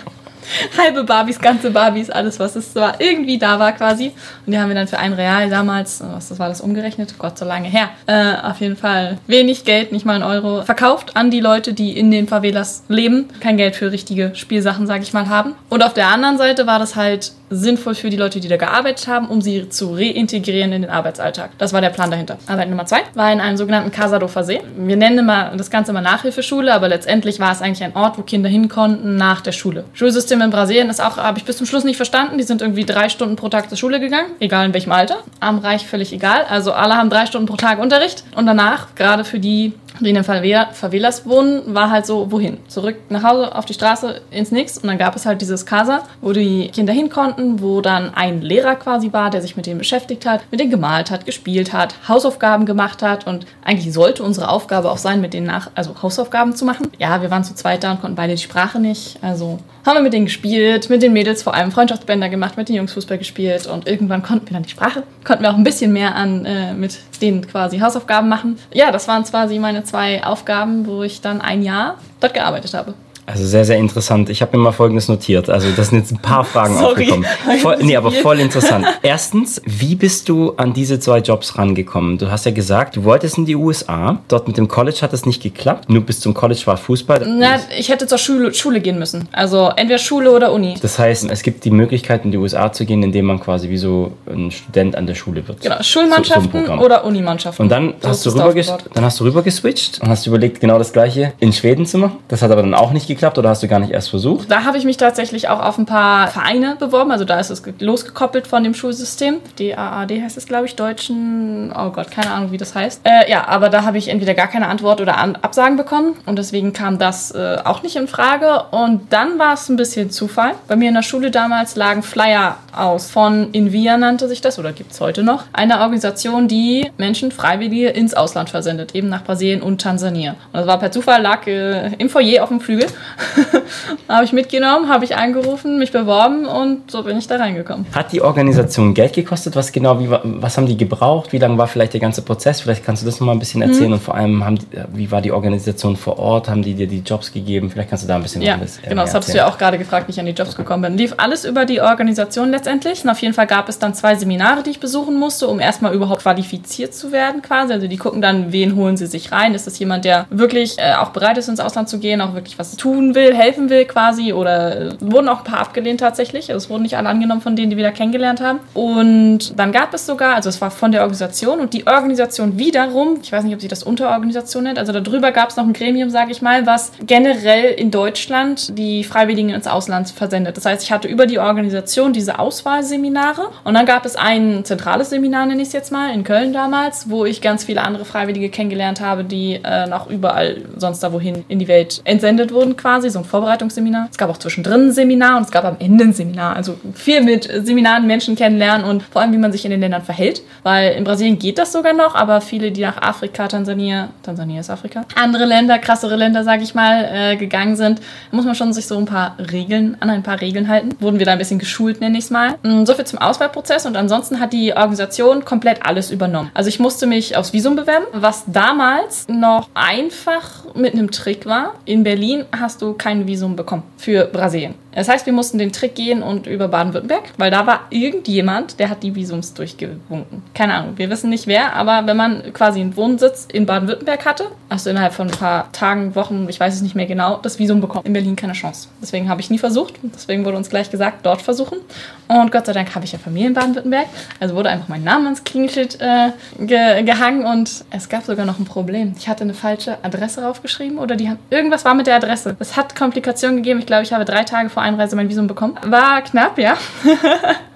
halbe 0.78 1.04
Barbies, 1.04 1.40
ganze 1.40 1.72
Barbies, 1.72 2.10
alles, 2.10 2.40
was 2.40 2.56
es 2.56 2.76
war, 2.76 3.00
irgendwie 3.00 3.38
da 3.38 3.60
war 3.60 3.72
quasi. 3.74 4.12
Und 4.46 4.54
die 4.54 4.60
haben 4.60 4.70
wir 4.70 4.76
dann 4.76 4.88
für 4.88 5.00
ein 5.00 5.14
Real 5.14 5.50
damals, 5.50 6.04
was 6.04 6.38
war 6.40 6.50
das 6.50 6.62
umgerechnet? 6.62 7.16
Gott, 7.18 7.38
so 7.38 7.46
lange 7.46 7.68
her. 7.68 7.90
Äh, 8.08 8.36
auf 8.44 8.60
jeden 8.60 8.76
Fall 8.76 9.18
wenig 9.28 9.66
Geld, 9.66 9.92
nicht 9.92 10.06
mal 10.06 10.16
ein 10.16 10.24
Euro, 10.24 10.64
verkauft 10.64 11.16
an 11.16 11.32
die 11.32 11.40
Leute, 11.40 11.74
die 11.74 11.98
in 11.98 12.12
den 12.12 12.28
Favelas 12.28 12.84
leben. 12.88 13.30
Kein 13.40 13.58
Geld 13.58 13.76
für 13.76 13.92
richtige 13.92 14.32
Spielsachen, 14.36 14.88
sag 14.88 15.02
ich 15.02 15.14
mal, 15.14 15.30
haben. 15.30 15.56
Und 15.70 15.84
auf 15.84 15.94
der 15.94 16.08
anderen 16.08 16.38
Seite 16.38 16.68
war 16.68 16.80
das 16.80 16.96
halt 16.96 17.34
sinnvoll 17.56 17.96
für 17.96 18.10
die 18.10 18.18
Leute, 18.18 18.40
die 18.40 18.48
da 18.48 18.58
gearbeitet 18.58 19.08
haben, 19.08 19.28
um 19.28 19.42
sie 19.42 19.70
zu 19.70 19.94
reintegrieren 19.94 20.74
in 20.74 20.82
den 20.82 20.92
Arbeitsalltag. 20.92 21.52
Das 21.58 21.74
war 21.74 21.82
der 21.82 21.90
Plan 21.90 22.12
dahinter. 22.12 22.38
Arbeit 22.48 22.70
Nummer 22.70 22.86
zwei 22.86 23.02
war 23.14 23.32
in 23.32 23.40
einem 23.40 23.58
sogenannten 23.58 23.92
Casa 23.92 24.20
do. 24.20 24.28
Wir 24.34 24.98
nennen 24.98 25.20
immer 25.20 25.52
das 25.56 25.70
Ganze 25.70 25.94
mal 25.94 26.02
Nachhilfeschule, 26.02 26.74
aber 26.74 26.88
letztendlich 26.88 27.40
war 27.40 27.52
es 27.52 27.62
eigentlich 27.62 27.84
ein 27.84 27.96
Ort, 27.96 28.18
wo 28.18 28.24
Kinder 28.24 28.50
hin 28.50 28.68
konnten 28.70 29.16
nach 29.16 29.42
der 29.42 29.52
Schule. 29.52 29.86
Schulsystem 29.94 30.42
in 30.42 30.50
Brasilien 30.50 30.90
ist 30.90 31.02
auch, 31.02 31.18
habe 31.18 31.38
ich 31.38 31.46
bis 31.46 31.58
zum 31.58 31.68
Schluss 31.68 31.84
nicht 31.84 31.98
verstanden. 31.98 32.38
Die 32.38 32.44
sind 32.44 32.62
irgendwie 32.62 32.86
drei 32.86 33.10
Stunden 33.10 33.36
pro 33.36 33.50
Tag 33.50 33.70
zur 33.70 33.78
Schule 33.78 34.00
gegangen, 34.00 34.32
egal 34.40 34.66
in 34.66 34.74
welchem 34.74 34.92
Alter. 34.92 35.18
Arm, 35.40 35.60
reich, 35.60 35.86
völlig 35.86 36.14
egal. 36.14 36.46
Also 36.50 36.74
alle 36.74 36.96
haben 36.96 37.10
drei 37.10 37.26
Stunden 37.26 37.48
pro 37.48 37.58
Tag 37.58 37.80
Unterricht. 37.80 38.24
Und 38.36 38.46
danach, 38.46 38.96
gerade 38.96 39.24
für 39.24 39.40
die, 39.40 39.74
die 40.04 40.10
in 40.10 40.16
den 40.16 40.24
Favelas 40.24 41.26
wohnen, 41.26 41.74
war 41.74 41.90
halt 41.90 42.06
so, 42.06 42.32
wohin? 42.32 42.58
Zurück 42.68 42.98
nach 43.10 43.24
Hause, 43.24 43.56
auf 43.56 43.66
die 43.66 43.74
Straße, 43.74 44.22
ins 44.32 44.52
Nix. 44.52 44.78
Und 44.78 44.88
dann 44.88 44.98
gab 44.98 45.16
es 45.16 45.26
halt 45.26 45.42
dieses 45.42 45.66
Casa, 45.66 46.04
wo 46.22 46.34
die 46.34 46.70
Kinder 46.70 46.94
hin 46.94 47.10
konnten, 47.10 47.62
wo 47.62 47.82
dann 47.82 48.14
ein 48.14 48.42
Lehrer 48.42 48.76
quasi 48.76 49.14
war, 49.14 49.30
der 49.30 49.42
sich 49.42 49.56
mit 49.56 49.66
denen 49.66 49.80
beschäftigt 49.80 50.26
hat, 50.26 50.42
mit 50.52 50.60
denen 50.60 50.72
gemalt 50.72 51.12
hat, 51.12 51.26
gespielt 51.26 51.74
hat, 51.74 51.96
Hausaufgaben 52.08 52.66
gemacht 52.66 53.02
hat. 53.02 53.28
Und 53.28 53.46
eigentlich 53.64 53.94
sollte 53.94 54.24
unsere 54.24 54.50
Aufgabe 54.50 54.92
auch 54.92 54.98
sein, 54.98 55.22
mit 55.22 55.34
denen 55.34 55.48
nach, 55.48 55.72
also 55.76 56.02
Hausaufgaben 56.02 56.56
zu 56.56 56.66
machen. 56.66 56.90
Ja, 57.00 57.22
wir 57.22 57.32
waren 57.32 57.44
zu 57.44 57.56
zweit 57.56 57.84
da 57.84 57.92
und 57.92 58.02
konnten 58.02 58.16
beide 58.16 58.34
die 58.34 58.42
Sprache 58.42 58.80
nicht. 58.80 59.18
Also 59.22 59.60
haben 59.86 59.98
wir 59.98 60.04
mit 60.04 60.14
denen 60.14 60.26
gespielt, 60.26 60.90
mit 60.90 61.02
den 61.02 61.14
Mädels 61.14 61.44
vor 61.44 61.54
allem 61.54 61.72
Freundschaftsbänder 61.72 62.30
gemacht, 62.30 62.56
mit 62.56 62.70
den 62.70 62.76
Jungs 62.76 62.94
Fußball 62.94 63.18
gespielt 63.18 63.68
und 63.68 63.88
irgendwann 63.88 64.24
konnten 64.24 64.48
wir 64.48 64.54
dann 64.54 64.64
die 64.64 64.70
Sprache, 64.70 65.04
konnten 65.26 65.44
wir 65.44 65.52
auch 65.52 65.58
ein 65.58 65.64
bisschen 65.64 65.92
mehr 65.92 66.16
an 66.16 66.46
äh, 66.46 66.74
mit 66.74 66.98
denen 67.22 67.46
quasi 67.46 67.80
Hausaufgaben 67.80 68.30
machen. 68.30 68.58
Ja, 68.74 68.92
das 68.92 69.08
waren 69.08 69.24
quasi 69.24 69.60
meine 69.60 69.84
zwei 69.84 69.93
Aufgaben, 69.94 70.86
wo 70.86 71.04
ich 71.04 71.22
dann 71.22 71.42
ein 71.42 71.62
Jahr 71.62 71.98
dort 72.20 72.34
gearbeitet 72.34 72.74
habe. 72.74 72.94
Also 73.26 73.46
sehr, 73.46 73.64
sehr 73.64 73.78
interessant. 73.78 74.30
Ich 74.30 74.42
habe 74.42 74.58
mir 74.58 74.64
mal 74.64 74.72
Folgendes 74.72 75.08
notiert. 75.08 75.50
Also 75.50 75.68
das 75.76 75.90
sind 75.90 76.00
jetzt 76.00 76.12
ein 76.12 76.18
paar 76.22 76.44
Fragen 76.44 76.76
Sorry. 76.78 76.92
aufgekommen. 77.04 77.26
Voll, 77.62 77.78
nee, 77.82 77.96
aber 77.96 78.12
voll 78.12 78.40
interessant. 78.40 78.86
Erstens, 79.02 79.62
wie 79.66 79.96
bist 79.96 80.28
du 80.28 80.54
an 80.58 80.74
diese 80.74 81.00
zwei 81.00 81.20
Jobs 81.20 81.58
rangekommen? 81.58 82.18
Du 82.18 82.30
hast 82.30 82.46
ja 82.46 82.52
gesagt, 82.52 82.96
du 82.98 83.04
wolltest 83.06 83.38
in 83.38 83.46
die 83.46 83.56
USA. 83.56 84.20
Dort 84.28 84.48
mit 84.48 84.58
dem 84.58 84.68
College 84.68 84.98
hat 85.02 85.14
es 85.14 85.26
nicht 85.26 85.42
geklappt. 85.42 85.90
Nur 85.90 86.02
bis 86.04 86.20
zum 86.20 86.34
College 86.34 86.62
war 86.66 86.76
Fußball. 86.78 87.26
Na, 87.28 87.60
ich 87.78 87.90
hätte 87.90 88.08
zur 88.08 88.18
Schule, 88.18 88.54
Schule 88.54 88.82
gehen 88.82 89.00
müssen. 89.00 89.28
Also 89.32 89.72
entweder 89.76 90.00
Schule 90.00 90.32
oder 90.32 90.52
Uni. 90.52 90.76
Das 90.82 91.00
heißt, 91.00 91.30
es 91.32 91.44
gibt 91.44 91.64
die 91.64 91.72
Möglichkeit, 91.72 92.26
in 92.26 92.32
die 92.32 92.38
USA 92.38 92.72
zu 92.74 92.86
gehen, 92.86 93.02
indem 93.04 93.26
man 93.26 93.40
quasi 93.40 93.70
wie 93.70 93.78
so 93.78 94.12
ein 94.30 94.52
Student 94.52 94.96
an 94.98 95.08
der 95.08 95.16
Schule 95.16 95.48
wird. 95.48 95.62
Genau, 95.62 95.76
So- 95.78 95.84
so 95.84 96.00
Schulmannschaften 96.02 96.50
Programm. 96.52 96.80
oder 96.80 97.06
Unimannschaften. 97.06 97.64
Und 97.64 97.70
dann 97.70 97.94
So 98.02 98.10
hast, 98.10 98.26
du 98.26 98.30
rüber 98.32 98.54
dann 98.94 99.06
hast 99.06 99.20
du 99.20 99.24
rüber 99.24 99.42
geswitcht 99.44 100.02
und 100.02 100.10
hast 100.10 100.28
überlegt, 100.28 100.60
genau 100.60 100.78
das 100.78 100.92
gleiche 100.92 101.34
in 101.40 101.54
Schweden 101.54 101.86
zu 101.86 101.98
machen. 102.00 102.18
Das 102.28 102.42
hat 102.42 102.52
aber 102.52 102.62
dann 102.62 102.74
auch 102.74 102.92
nicht 102.92 103.08
geklappt 103.08 103.13
oder 103.22 103.50
hast 103.50 103.62
du 103.64 103.68
gar 103.68 103.80
nicht 103.80 103.92
erst 103.92 104.10
versucht? 104.10 104.50
Da 104.50 104.64
habe 104.64 104.78
ich 104.78 104.86
mich 104.86 104.98
tatsächlich 104.98 105.50
auch 105.50 105.60
auf 105.62 105.78
ein 105.78 105.86
paar 105.86 106.28
Vereine 106.30 106.76
beworben. 106.80 107.12
Also 107.12 107.26
da 107.26 107.40
ist 107.40 107.50
es 107.50 107.64
ge- 107.64 107.74
losgekoppelt 107.80 108.48
von 108.48 108.64
dem 108.64 108.74
Schulsystem. 108.74 109.38
DAAD 109.60 110.12
heißt 110.22 110.38
es, 110.38 110.46
glaube 110.46 110.66
ich, 110.66 110.76
Deutschen. 110.76 111.72
Oh 111.78 111.90
Gott, 111.92 112.12
keine 112.12 112.32
Ahnung, 112.32 112.52
wie 112.52 112.58
das 112.58 112.76
heißt. 112.76 113.02
Äh, 113.04 113.30
ja, 113.30 113.48
aber 113.48 113.70
da 113.70 113.84
habe 113.84 113.98
ich 113.98 114.08
entweder 114.10 114.34
gar 114.34 114.48
keine 114.48 114.68
Antwort 114.68 115.02
oder 115.02 115.18
An 115.18 115.36
Absagen 115.42 115.78
bekommen. 115.78 116.16
Und 116.26 116.38
deswegen 116.38 116.74
kam 116.74 116.98
das 117.00 117.32
äh, 117.32 117.58
auch 117.64 117.84
nicht 117.84 117.96
in 117.96 118.08
Frage. 118.08 118.64
Und 118.72 119.12
dann 119.14 119.40
war 119.40 119.54
es 119.54 119.70
ein 119.70 119.76
bisschen 119.76 120.10
Zufall. 120.12 120.54
Bei 120.68 120.76
mir 120.76 120.90
in 120.90 120.96
der 120.96 121.04
Schule 121.04 121.32
damals 121.32 121.76
lagen 121.76 122.04
Flyer 122.04 122.58
aus 122.76 123.12
von 123.12 123.52
Invia 123.52 123.98
nannte 123.98 124.28
sich 124.28 124.42
das 124.42 124.58
oder 124.60 124.72
gibt 124.74 124.92
es 124.94 125.02
heute 125.02 125.24
noch. 125.24 125.44
Eine 125.54 125.80
Organisation, 125.82 126.48
die 126.48 126.92
Menschen, 126.98 127.32
Freiwillige 127.32 127.90
ins 127.90 128.14
Ausland 128.14 128.50
versendet. 128.50 128.96
Eben 128.96 129.10
nach 129.10 129.24
Brasilien 129.24 129.62
und 129.62 129.82
Tansania. 129.82 130.32
Und 130.32 130.60
das 130.60 130.68
war 130.68 130.80
per 130.80 130.92
Zufall, 130.92 131.22
lag 131.22 131.46
äh, 131.48 131.94
im 131.98 132.10
Foyer 132.10 132.44
auf 132.44 132.50
dem 132.50 132.60
Flügel. 132.60 132.88
habe 134.08 134.24
ich 134.26 134.34
mitgenommen, 134.34 134.90
habe 134.90 135.06
ich 135.06 135.16
angerufen, 135.16 135.80
mich 135.80 135.92
beworben 135.92 136.46
und 136.46 136.90
so 136.92 137.04
bin 137.04 137.18
ich 137.18 137.28
da 137.28 137.38
reingekommen. 137.38 137.86
Hat 137.94 138.12
die 138.12 138.22
Organisation 138.22 138.94
Geld 138.94 139.14
gekostet? 139.14 139.56
Was 139.56 139.72
genau, 139.72 140.00
wie, 140.00 140.10
wa- 140.10 140.22
was 140.24 140.58
haben 140.58 140.66
die 140.68 140.78
gebraucht? 140.78 141.32
Wie 141.34 141.38
lange 141.38 141.58
war 141.58 141.68
vielleicht 141.68 141.94
der 141.94 142.02
ganze 142.02 142.22
Prozess? 142.22 142.62
Vielleicht 142.62 142.86
kannst 142.86 143.02
du 143.02 143.06
das 143.06 143.20
nochmal 143.20 143.36
ein 143.36 143.40
bisschen 143.40 143.62
erzählen 143.62 143.88
Mhm. 143.88 143.94
und 143.94 144.04
vor 144.04 144.16
allem, 144.16 144.44
haben 144.46 144.58
äh, 144.72 144.84
wie 144.94 145.12
war 145.12 145.22
die 145.22 145.32
Organisation 145.32 145.96
vor 145.96 146.20
Ort? 146.20 146.50
Haben 146.50 146.62
die 146.64 146.74
dir 146.74 146.88
die 146.88 147.00
Jobs 147.00 147.32
gegeben? 147.32 147.70
Vielleicht 147.70 147.90
kannst 147.90 148.04
du 148.04 148.08
da 148.08 148.16
ein 148.16 148.24
bisschen 148.24 148.42
Ja, 148.42 148.56
alles 148.56 148.78
äh, 148.80 148.90
genau, 148.90 149.04
das 149.04 149.14
hattest 149.14 149.34
du 149.34 149.38
ja 149.38 149.48
auch 149.48 149.58
gerade 149.58 149.78
gefragt, 149.78 150.08
wie 150.08 150.12
ich 150.12 150.20
an 150.20 150.26
die 150.26 150.32
Jobs 150.34 150.56
gekommen 150.56 150.84
bin. 150.84 150.98
Lief 150.98 151.14
alles 151.18 151.46
über 151.46 151.66
die 151.66 151.82
Organisation 151.82 152.52
letztendlich. 152.52 153.04
Und 153.04 153.10
auf 153.10 153.20
jeden 153.20 153.34
Fall 153.34 153.48
gab 153.48 153.70
es 153.70 153.80
dann 153.80 153.94
zwei 153.94 154.16
Seminare, 154.16 154.64
die 154.64 154.70
ich 154.72 154.80
besuchen 154.80 155.16
musste, 155.20 155.48
um 155.48 155.60
erstmal 155.60 155.94
überhaupt 155.94 156.22
qualifiziert 156.22 156.94
zu 156.94 157.12
werden 157.12 157.42
quasi. 157.42 157.74
Also 157.74 157.88
die 157.88 157.98
gucken 157.98 158.22
dann, 158.22 158.52
wen 158.52 158.76
holen 158.76 158.98
sie 158.98 159.08
sich 159.08 159.32
rein. 159.32 159.54
Ist 159.54 159.68
das 159.68 159.80
jemand, 159.80 160.06
der 160.06 160.26
wirklich 160.30 160.78
äh, 160.80 160.94
auch 160.96 161.10
bereit 161.10 161.38
ist, 161.38 161.48
ins 161.50 161.60
Ausland 161.60 161.90
zu 161.90 162.00
gehen, 162.00 162.22
auch 162.22 162.34
wirklich 162.34 162.58
was 162.60 162.76
tun 162.78 162.93
will, 162.94 163.36
helfen 163.36 163.70
will 163.70 163.86
quasi? 163.86 164.34
Oder 164.34 164.82
äh, 164.82 164.92
wurden 165.00 165.30
auch 165.30 165.40
ein 165.40 165.44
paar 165.44 165.60
abgelehnt 165.60 166.00
tatsächlich. 166.00 166.52
Also 166.52 166.66
es 166.66 166.70
wurden 166.70 166.84
nicht 166.84 166.98
alle 166.98 167.10
angenommen 167.10 167.42
von 167.42 167.56
denen, 167.56 167.70
die 167.70 167.78
wir 167.78 167.84
da 167.84 167.92
kennengelernt 167.92 168.42
haben. 168.42 168.60
Und 168.74 169.58
dann 169.58 169.72
gab 169.72 169.94
es 169.94 170.06
sogar, 170.06 170.36
also 170.36 170.50
es 170.50 170.62
war 170.62 170.72
von 170.72 170.92
der 170.92 171.02
Organisation 171.02 171.60
und 171.60 171.74
die 171.74 171.88
Organisation 171.88 172.58
wiederum, 172.58 173.20
ich 173.22 173.32
weiß 173.32 173.44
nicht, 173.44 173.54
ob 173.54 173.62
sie 173.62 173.68
das 173.68 173.84
Unterorganisation 173.84 174.64
nennt, 174.64 174.80
also 174.80 174.92
darüber 174.92 175.32
gab 175.32 175.50
es 175.50 175.56
noch 175.56 175.66
ein 175.66 175.74
Gremium, 175.74 176.10
sage 176.10 176.32
ich 176.32 176.42
mal, 176.42 176.66
was 176.66 176.92
generell 177.06 177.74
in 177.74 177.92
Deutschland 177.92 178.78
die 178.78 179.04
Freiwilligen 179.04 179.50
ins 179.50 179.68
Ausland 179.68 180.10
versendet. 180.10 180.58
Das 180.58 180.66
heißt, 180.66 180.84
ich 180.84 180.92
hatte 180.92 181.08
über 181.08 181.26
die 181.26 181.40
Organisation 181.40 182.14
diese 182.14 182.40
Auswahlseminare 182.40 183.50
und 183.64 183.74
dann 183.74 183.86
gab 183.86 184.06
es 184.06 184.16
ein 184.16 184.66
zentrales 184.66 185.10
Seminar, 185.10 185.46
nenne 185.46 185.62
ich 185.62 185.70
es 185.70 185.74
jetzt 185.74 185.92
mal, 185.92 186.14
in 186.14 186.24
Köln 186.24 186.54
damals, 186.54 187.10
wo 187.10 187.26
ich 187.26 187.42
ganz 187.42 187.64
viele 187.64 187.82
andere 187.82 188.06
Freiwillige 188.06 188.50
kennengelernt 188.50 189.02
habe, 189.02 189.24
die 189.24 189.60
äh, 189.64 189.88
noch 189.88 190.10
überall 190.10 190.62
sonst 190.78 191.02
da 191.02 191.14
wohin 191.14 191.46
in 191.48 191.60
die 191.60 191.68
Welt 191.68 192.02
entsendet 192.04 192.52
wurden 192.52 192.76
quasi, 192.84 193.10
so 193.10 193.20
ein 193.20 193.26
Vorbereitungsseminar. 193.26 194.10
Es 194.12 194.18
gab 194.18 194.30
auch 194.30 194.38
zwischendrin 194.38 194.88
ein 194.88 194.92
Seminar 194.92 195.38
und 195.38 195.44
es 195.44 195.52
gab 195.52 195.64
am 195.64 195.78
Ende 195.80 196.04
ein 196.04 196.12
Seminar. 196.12 196.58
Also 196.58 196.76
viel 196.94 197.22
mit 197.22 197.50
Seminaren 197.64 198.06
Menschen 198.06 198.36
kennenlernen 198.36 198.86
und 198.86 199.04
vor 199.04 199.22
allem, 199.22 199.32
wie 199.32 199.38
man 199.38 199.54
sich 199.54 199.64
in 199.64 199.72
den 199.72 199.80
Ländern 199.80 200.02
verhält. 200.02 200.42
Weil 200.64 200.92
in 200.92 201.06
Brasilien 201.06 201.40
geht 201.40 201.58
das 201.58 201.72
sogar 201.72 201.94
noch, 201.94 202.14
aber 202.14 202.42
viele, 202.42 202.74
die 202.74 202.82
nach 202.82 203.02
Afrika, 203.02 203.48
Tansania, 203.48 204.10
Tansania 204.22 204.60
ist 204.60 204.70
Afrika, 204.70 205.06
andere 205.16 205.46
Länder, 205.46 205.80
krassere 205.80 206.18
Länder, 206.18 206.44
sage 206.44 206.64
ich 206.64 206.76
mal, 206.76 207.08
äh, 207.10 207.38
gegangen 207.38 207.78
sind, 207.78 208.02
muss 208.32 208.44
man 208.44 208.54
schon 208.54 208.74
sich 208.74 208.86
so 208.86 208.98
ein 208.98 209.06
paar 209.06 209.38
Regeln, 209.40 209.96
an 210.02 210.10
ein 210.10 210.22
paar 210.22 210.42
Regeln 210.42 210.68
halten. 210.68 210.98
Wurden 211.00 211.20
wir 211.20 211.26
da 211.26 211.32
ein 211.32 211.38
bisschen 211.38 211.60
geschult, 211.60 212.02
nenne 212.02 212.18
ich 212.18 212.26
es 212.26 212.32
mal. 212.32 212.56
Mm, 212.64 212.84
So 212.84 212.96
viel 212.96 213.06
zum 213.06 213.20
Auswahlprozess 213.20 213.86
und 213.86 213.96
ansonsten 213.96 214.42
hat 214.42 214.52
die 214.52 214.74
Organisation 214.74 215.46
komplett 215.46 215.86
alles 215.86 216.12
übernommen. 216.12 216.52
Also 216.54 216.68
ich 216.68 216.82
musste 216.82 217.08
mich 217.08 217.38
aufs 217.38 217.54
Visum 217.54 217.78
bewerben, 217.78 218.08
was 218.12 218.44
damals 218.48 219.26
noch 219.30 219.70
einfach 219.74 220.66
mit 220.76 220.94
einem 220.94 221.12
Trick 221.12 221.46
war. 221.46 221.76
In 221.86 222.04
Berlin 222.04 222.44
hast 222.52 222.73
du 222.82 222.94
kein 222.94 223.28
Visum 223.28 223.56
bekommen 223.56 223.84
für 223.98 224.26
Brasilien. 224.26 224.76
Das 224.96 225.10
heißt, 225.10 225.26
wir 225.26 225.34
mussten 225.34 225.58
den 225.58 225.72
Trick 225.72 225.96
gehen 225.96 226.24
und 226.24 226.48
über 226.48 226.68
Baden-Württemberg, 226.68 227.24
weil 227.38 227.52
da 227.52 227.66
war 227.66 227.82
irgendjemand, 227.90 228.80
der 228.80 228.90
hat 228.90 229.04
die 229.04 229.16
Visums 229.16 229.54
durchgewunken. 229.54 230.44
Keine 230.54 230.76
Ahnung, 230.76 230.94
wir 230.98 231.10
wissen 231.10 231.30
nicht 231.30 231.48
wer, 231.48 231.76
aber 231.76 232.08
wenn 232.08 232.18
man 232.18 232.54
quasi 232.54 232.82
einen 232.82 232.96
Wohnsitz 232.96 233.48
in 233.52 233.66
Baden-Württemberg 233.66 234.26
hatte, 234.26 234.46
hast 234.70 234.86
du 234.86 234.90
innerhalb 234.90 235.14
von 235.14 235.28
ein 235.30 235.38
paar 235.38 235.72
Tagen, 235.72 236.16
Wochen, 236.16 236.48
ich 236.50 236.60
weiß 236.60 236.74
es 236.74 236.82
nicht 236.82 236.96
mehr 236.96 237.06
genau, 237.06 237.38
das 237.42 237.60
Visum 237.60 237.82
bekommen. 237.82 238.06
In 238.06 238.14
Berlin 238.14 238.36
keine 238.36 238.54
Chance. 238.54 238.90
Deswegen 239.02 239.30
habe 239.30 239.42
ich 239.42 239.50
nie 239.50 239.58
versucht. 239.58 239.96
Deswegen 240.04 240.46
wurde 240.46 240.58
uns 240.58 240.70
gleich 240.70 240.90
gesagt, 240.90 241.26
dort 241.26 241.42
versuchen. 241.42 241.80
Und 242.28 242.52
Gott 242.52 242.66
sei 242.66 242.74
Dank 242.74 242.96
habe 242.96 243.06
ich 243.06 243.12
ja 243.12 243.20
Familie 243.20 243.48
in 243.48 243.54
Baden-Württemberg. 243.54 244.08
Also 244.40 244.56
wurde 244.56 244.70
einfach 244.70 244.88
mein 244.88 245.04
Name 245.04 245.26
ans 245.26 245.44
Klingelschild 245.44 246.00
äh, 246.02 246.32
ge 246.60 247.04
gehangen 247.04 247.46
und 247.46 247.86
es 247.90 248.10
gab 248.10 248.24
sogar 248.26 248.46
noch 248.46 248.60
ein 248.60 248.66
Problem. 248.66 249.16
Ich 249.18 249.28
hatte 249.28 249.44
eine 249.44 249.54
falsche 249.54 249.98
Adresse 250.04 250.42
draufgeschrieben 250.42 250.98
oder 250.98 251.16
die 251.16 251.30
haben 251.30 251.40
irgendwas 251.50 251.86
war 251.86 251.94
mit 251.94 252.08
der 252.08 252.16
Adresse. 252.16 252.56
Es 252.60 252.78
hat 252.78 252.96
Komplikationen 252.96 253.58
gegeben. 253.58 253.80
Ich 253.80 253.86
glaube, 253.86 254.04
ich 254.04 254.14
habe 254.14 254.26
drei 254.26 254.44
Tage 254.44 254.70
vor 254.70 254.83
Einreise 254.84 255.16
mein 255.16 255.30
Visum 255.30 255.48
bekommen. 255.48 255.76
War 255.86 256.22
knapp, 256.22 256.58
ja. 256.58 256.78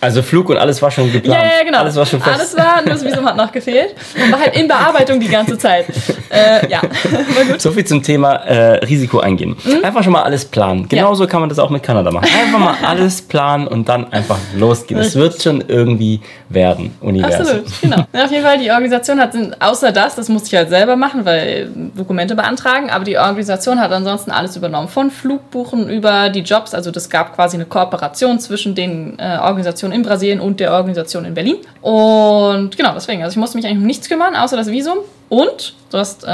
Also 0.00 0.22
Flug 0.22 0.48
und 0.48 0.56
alles 0.56 0.80
war 0.80 0.90
schon 0.90 1.12
geplant. 1.12 1.40
Ja, 1.42 1.58
ja, 1.58 1.64
genau. 1.64 1.78
Alles 1.80 1.96
war 1.96 2.06
schon 2.06 2.20
fest. 2.20 2.34
Alles 2.34 2.56
war, 2.56 2.82
nur 2.82 2.94
das 2.94 3.04
Visum 3.04 3.24
hat 3.26 3.36
noch 3.36 3.52
gefehlt. 3.52 3.94
Und 4.16 4.32
war 4.32 4.40
halt 4.40 4.56
in 4.56 4.66
Bearbeitung 4.66 5.20
die 5.20 5.28
ganze 5.28 5.58
Zeit. 5.58 5.86
Äh, 6.30 6.68
ja, 6.70 6.80
war 7.10 7.44
gut. 7.44 7.60
So 7.60 7.70
viel 7.70 7.84
zum 7.84 8.02
Thema 8.02 8.34
äh, 8.34 8.84
Risiko 8.84 9.20
eingehen. 9.20 9.56
Mhm. 9.62 9.84
Einfach 9.84 10.02
schon 10.02 10.12
mal 10.12 10.22
alles 10.22 10.44
planen. 10.44 10.88
Genauso 10.88 11.26
kann 11.26 11.40
man 11.40 11.48
das 11.48 11.58
auch 11.58 11.70
mit 11.70 11.82
Kanada 11.82 12.10
machen. 12.10 12.28
Einfach 12.40 12.58
mal 12.58 12.74
alles 12.82 13.20
planen 13.20 13.66
und 13.66 13.88
dann 13.88 14.10
einfach 14.12 14.38
losgehen. 14.56 15.00
Es 15.00 15.14
wird 15.14 15.42
schon 15.42 15.64
irgendwie 15.68 16.20
werden, 16.48 16.96
Universum. 17.00 17.40
Absolut, 17.40 17.80
genau. 17.80 18.04
Ja, 18.12 18.24
auf 18.24 18.30
jeden 18.30 18.44
Fall, 18.44 18.58
die 18.58 18.70
Organisation 18.70 19.20
hat, 19.20 19.32
außer 19.60 19.92
das, 19.92 20.14
das 20.16 20.28
musste 20.28 20.48
ich 20.48 20.54
halt 20.54 20.68
selber 20.70 20.96
machen, 20.96 21.24
weil 21.24 21.70
Dokumente 21.94 22.34
beantragen, 22.34 22.90
aber 22.90 23.04
die 23.04 23.18
Organisation 23.18 23.80
hat 23.80 23.92
ansonsten 23.92 24.30
alles 24.30 24.56
übernommen. 24.56 24.88
Von 24.88 25.10
Flugbuchen 25.10 25.88
über 25.88 26.30
die 26.30 26.40
Jobs, 26.40 26.74
also 26.74 26.90
das 26.90 27.10
gab 27.10 27.34
quasi 27.34 27.56
eine 27.56 27.66
Kooperation 27.66 28.38
zwischen 28.40 28.74
den 28.74 29.18
äh, 29.18 29.38
Organisationen 29.42 29.89
in 29.92 30.02
Brasilien 30.02 30.40
und 30.40 30.60
der 30.60 30.72
Organisation 30.72 31.24
in 31.24 31.34
Berlin. 31.34 31.56
Und 31.80 32.76
genau, 32.76 32.94
deswegen, 32.94 33.22
also 33.22 33.34
ich 33.34 33.38
musste 33.38 33.56
mich 33.56 33.66
eigentlich 33.66 33.78
um 33.78 33.86
nichts 33.86 34.08
kümmern, 34.08 34.36
außer 34.36 34.56
das 34.56 34.68
Visum. 34.68 34.98
Und 35.28 35.74
du 35.90 35.98
hast 35.98 36.24
äh, 36.24 36.26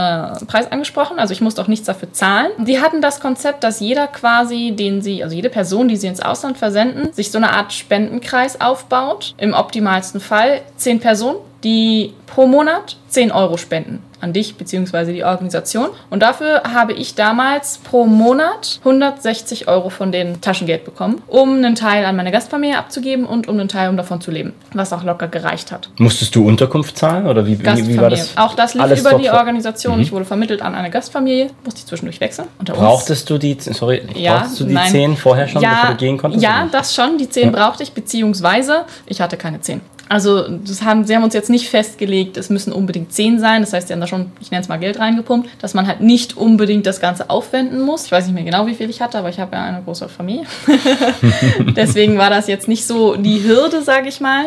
Preis 0.47 0.73
angesprochen, 0.73 1.19
also 1.19 1.33
ich 1.33 1.43
musste 1.43 1.61
auch 1.61 1.69
nichts 1.69 1.87
dafür 1.87 2.13
zahlen. 2.13 2.51
Die 2.59 2.81
hatten 2.81 3.03
das 3.03 3.21
Konzept, 3.21 3.63
dass 3.63 3.79
jeder 3.81 4.07
quasi, 4.07 4.73
den 4.75 5.03
sie, 5.03 5.23
also 5.23 5.37
jede 5.37 5.51
Person, 5.51 5.89
die 5.89 5.97
sie 5.97 6.07
ins 6.07 6.21
Ausland 6.21 6.57
versenden, 6.57 7.13
sich 7.13 7.31
so 7.31 7.37
eine 7.37 7.53
Art 7.53 7.75
Spendenkreis 7.75 8.59
aufbaut. 8.59 9.35
Im 9.37 9.53
optimalsten 9.53 10.21
Fall 10.21 10.63
zehn 10.77 10.99
Personen, 10.99 11.37
die 11.63 12.15
pro 12.27 12.47
Monat 12.47 12.97
10 13.09 13.33
Euro 13.33 13.57
spenden 13.59 14.03
an 14.21 14.33
dich 14.33 14.57
bzw. 14.57 15.13
die 15.13 15.25
Organisation. 15.25 15.89
Und 16.11 16.23
dafür 16.23 16.63
habe 16.73 16.93
ich 16.93 17.15
damals 17.15 17.79
pro 17.79 18.07
Monat 18.07 18.81
160 18.81 19.69
Euro 19.69 19.91
von 19.91 20.13
den 20.13 20.41
Taschengeld 20.41 20.85
bekommen, 20.85 21.23
um 21.27 21.57
einen 21.57 21.75
Teil 21.75 22.05
an 22.05 22.17
meine 22.17 22.33
Gastfamilie 22.33 22.79
abzugeben 22.79 23.27
und 23.27 23.49
um 23.49 23.59
einen 23.59 23.69
Teil, 23.69 23.89
um 23.89 23.97
davon 23.97 24.21
zu 24.21 24.31
leben, 24.31 24.53
was 24.73 24.93
auch 24.93 25.05
locker 25.05 25.29
gereicht 25.29 25.73
hat. 25.73 25.91
Musstest 25.99 26.35
du 26.35 26.47
Unterkunft 26.47 26.97
zahlen 26.99 27.27
oder 27.27 27.47
wie, 27.47 27.59
wie, 27.59 27.99
war 27.99 28.11
das? 28.11 28.37
Auch 28.37 28.55
das 28.55 28.75
lief 28.75 28.83
Alles 28.83 29.01
über 29.01 29.15
die 29.15 29.31
Organisation. 29.31 30.01
Ich 30.01 30.13
wurde 30.13 30.25
vermittelt 30.25 30.63
an 30.63 30.75
eine 30.75 30.91
Gastfamilie, 30.91 31.51
musste 31.65 31.81
ich 31.81 31.87
zwischendurch 31.87 32.21
wechseln. 32.21 32.49
Brauchtest 32.65 33.29
du 33.31 33.39
die, 33.39 33.57
sorry, 33.61 34.03
Ja, 34.15 34.39
brauchtest 34.39 34.61
du 34.61 34.65
die 34.65 34.75
nein. 34.75 34.91
10 34.91 35.17
vorher 35.17 35.49
schon, 35.49 35.63
bevor 35.63 35.77
ja, 35.77 35.91
du 35.91 35.97
gehen 35.97 36.19
konntest? 36.19 36.43
Ja, 36.43 36.69
das 36.71 36.95
schon. 36.95 37.19
Die 37.19 37.29
10 37.29 37.53
brauchte 37.53 37.83
ich, 37.83 37.93
beziehungsweise 37.93 38.85
ich 39.07 39.21
hatte 39.21 39.37
keine 39.37 39.61
10. 39.61 39.81
Also 40.09 40.47
das 40.49 40.83
haben, 40.83 41.05
sie 41.05 41.17
haben 41.17 41.25
uns 41.25 41.35
jetzt 41.35 41.51
nicht 41.51 41.69
festgelegt, 41.69 42.37
es 42.37 42.49
müssen 42.49 42.73
unbedingt 42.73 43.13
10 43.13 43.41
sein. 43.41 43.63
Das 43.63 43.73
heißt, 43.73 43.89
sie 43.89 43.95
haben 43.95 44.01
da 44.01 44.07
schon, 44.07 44.31
ich 44.41 44.51
nenne 44.51 44.63
es 44.63 44.69
mal 44.69 44.79
Geld 44.79 44.99
reingepumpt, 44.99 45.51
dass 45.61 45.75
man 45.75 45.87
halt 45.87 46.01
nicht 46.01 46.37
unbedingt 46.37 46.87
das 46.87 47.01
Ganze 47.01 47.29
aufwenden 47.29 47.81
muss. 47.81 48.07
Ich 48.07 48.13
weiß 48.13 48.27
nicht 48.27 48.35
mehr 48.35 48.45
genau, 48.45 48.67
wie 48.67 48.75
viel 48.75 48.89
ich 48.89 49.01
hatte, 49.01 49.19
aber 49.19 49.31
ich 49.31 49.41
habe 49.41 49.57
ja 49.57 49.65
eine 49.65 49.83
große 49.83 50.09
Familie. 50.09 50.45
Deswegen 51.77 52.19
war 52.19 52.31
das 52.31 52.47
jetzt 52.47 52.69
nicht 52.69 52.87
so 52.87 53.17
die 53.17 53.43
Hürde, 53.43 53.83
sage 53.83 54.09
ich 54.09 54.21
mal. 54.21 54.47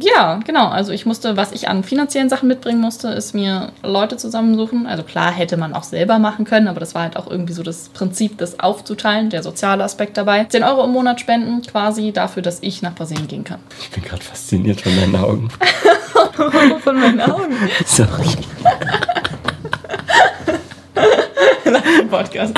Ja, 0.00 0.40
genau. 0.44 0.68
Also 0.68 0.92
ich 0.92 1.06
musste, 1.06 1.36
was 1.36 1.52
ich 1.52 1.68
an 1.68 1.84
finanziellen 1.84 2.28
Sachen 2.28 2.48
mitbringen 2.48 2.80
musste, 2.80 3.08
ist 3.08 3.34
mir 3.34 3.72
Leute 3.82 4.16
zusammensuchen. 4.16 4.86
Also 4.86 5.02
klar 5.02 5.30
hätte 5.30 5.56
man 5.56 5.74
auch 5.74 5.82
selber 5.82 6.18
machen 6.18 6.44
können, 6.44 6.68
aber 6.68 6.80
das 6.80 6.94
war 6.94 7.02
halt 7.02 7.16
auch 7.16 7.30
irgendwie 7.30 7.52
so 7.52 7.62
das 7.62 7.88
Prinzip, 7.90 8.38
das 8.38 8.60
aufzuteilen, 8.60 9.30
der 9.30 9.42
soziale 9.42 9.84
Aspekt 9.84 10.16
dabei. 10.16 10.44
10 10.44 10.62
Euro 10.62 10.84
im 10.84 10.90
Monat 10.90 11.20
spenden 11.20 11.62
quasi 11.62 12.12
dafür, 12.12 12.42
dass 12.42 12.58
ich 12.62 12.82
nach 12.82 12.94
Brasilien 12.94 13.28
gehen 13.28 13.44
kann. 13.44 13.60
Ich 13.80 13.90
bin 13.90 14.02
gerade 14.02 14.22
fasziniert 14.22 14.80
von 14.80 14.94
deinen 14.96 15.16
Augen. 15.16 15.48
Von 16.82 16.98
meinen 16.98 17.20
Augen. 17.20 17.54
Sorry. 17.86 18.26
Podcast. 22.10 22.54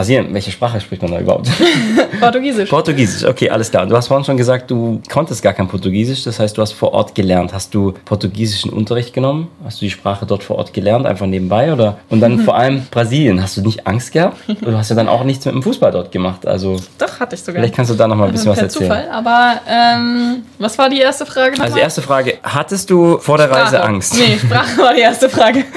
Brasilien, 0.00 0.32
welche 0.32 0.50
Sprache 0.50 0.80
spricht 0.80 1.02
man 1.02 1.10
da 1.10 1.20
überhaupt? 1.20 1.50
Portugiesisch. 2.20 2.70
Portugiesisch, 2.70 3.28
okay, 3.28 3.50
alles 3.50 3.70
klar. 3.70 3.84
Du 3.84 3.94
hast 3.94 4.08
vorhin 4.08 4.24
schon 4.24 4.38
gesagt, 4.38 4.70
du 4.70 5.02
konntest 5.10 5.42
gar 5.42 5.52
kein 5.52 5.68
Portugiesisch, 5.68 6.24
das 6.24 6.40
heißt, 6.40 6.56
du 6.56 6.62
hast 6.62 6.72
vor 6.72 6.94
Ort 6.94 7.14
gelernt. 7.14 7.52
Hast 7.52 7.74
du 7.74 7.92
portugiesischen 8.06 8.72
Unterricht 8.72 9.12
genommen? 9.12 9.48
Hast 9.62 9.82
du 9.82 9.84
die 9.84 9.90
Sprache 9.90 10.24
dort 10.24 10.42
vor 10.42 10.56
Ort 10.56 10.72
gelernt, 10.72 11.04
einfach 11.04 11.26
nebenbei? 11.26 11.70
Oder? 11.70 11.98
Und 12.08 12.20
dann 12.20 12.38
vor 12.46 12.56
allem 12.56 12.86
Brasilien, 12.90 13.42
hast 13.42 13.58
du 13.58 13.60
nicht 13.60 13.86
Angst 13.86 14.12
gehabt? 14.12 14.38
Du 14.62 14.74
hast 14.74 14.88
ja 14.88 14.96
dann 14.96 15.06
auch 15.06 15.22
nichts 15.22 15.44
mit 15.44 15.54
dem 15.54 15.62
Fußball 15.62 15.92
dort 15.92 16.12
gemacht. 16.12 16.46
Also 16.46 16.76
Doch, 16.96 17.20
hatte 17.20 17.34
ich 17.34 17.42
sogar. 17.42 17.60
vielleicht 17.60 17.76
kannst 17.76 17.90
du 17.90 17.94
da 17.94 18.08
noch 18.08 18.16
mal 18.16 18.24
ein 18.24 18.32
bisschen 18.32 18.52
was 18.52 18.56
Per 18.56 18.64
erzählen. 18.64 18.88
Zufall, 18.90 19.08
aber 19.10 19.60
ähm, 19.68 20.36
was 20.58 20.78
war 20.78 20.88
die 20.88 21.00
erste 21.00 21.26
Frage 21.26 21.52
nochmal? 21.52 21.66
Also 21.66 21.78
erste 21.78 22.00
Frage, 22.00 22.38
hattest 22.42 22.88
du 22.88 23.18
vor 23.18 23.36
der 23.36 23.50
Reise 23.50 23.76
Sprache. 23.76 23.84
Angst? 23.84 24.14
Nee, 24.14 24.38
Sprache 24.38 24.78
war 24.78 24.94
die 24.94 25.02
erste 25.02 25.28
Frage. 25.28 25.64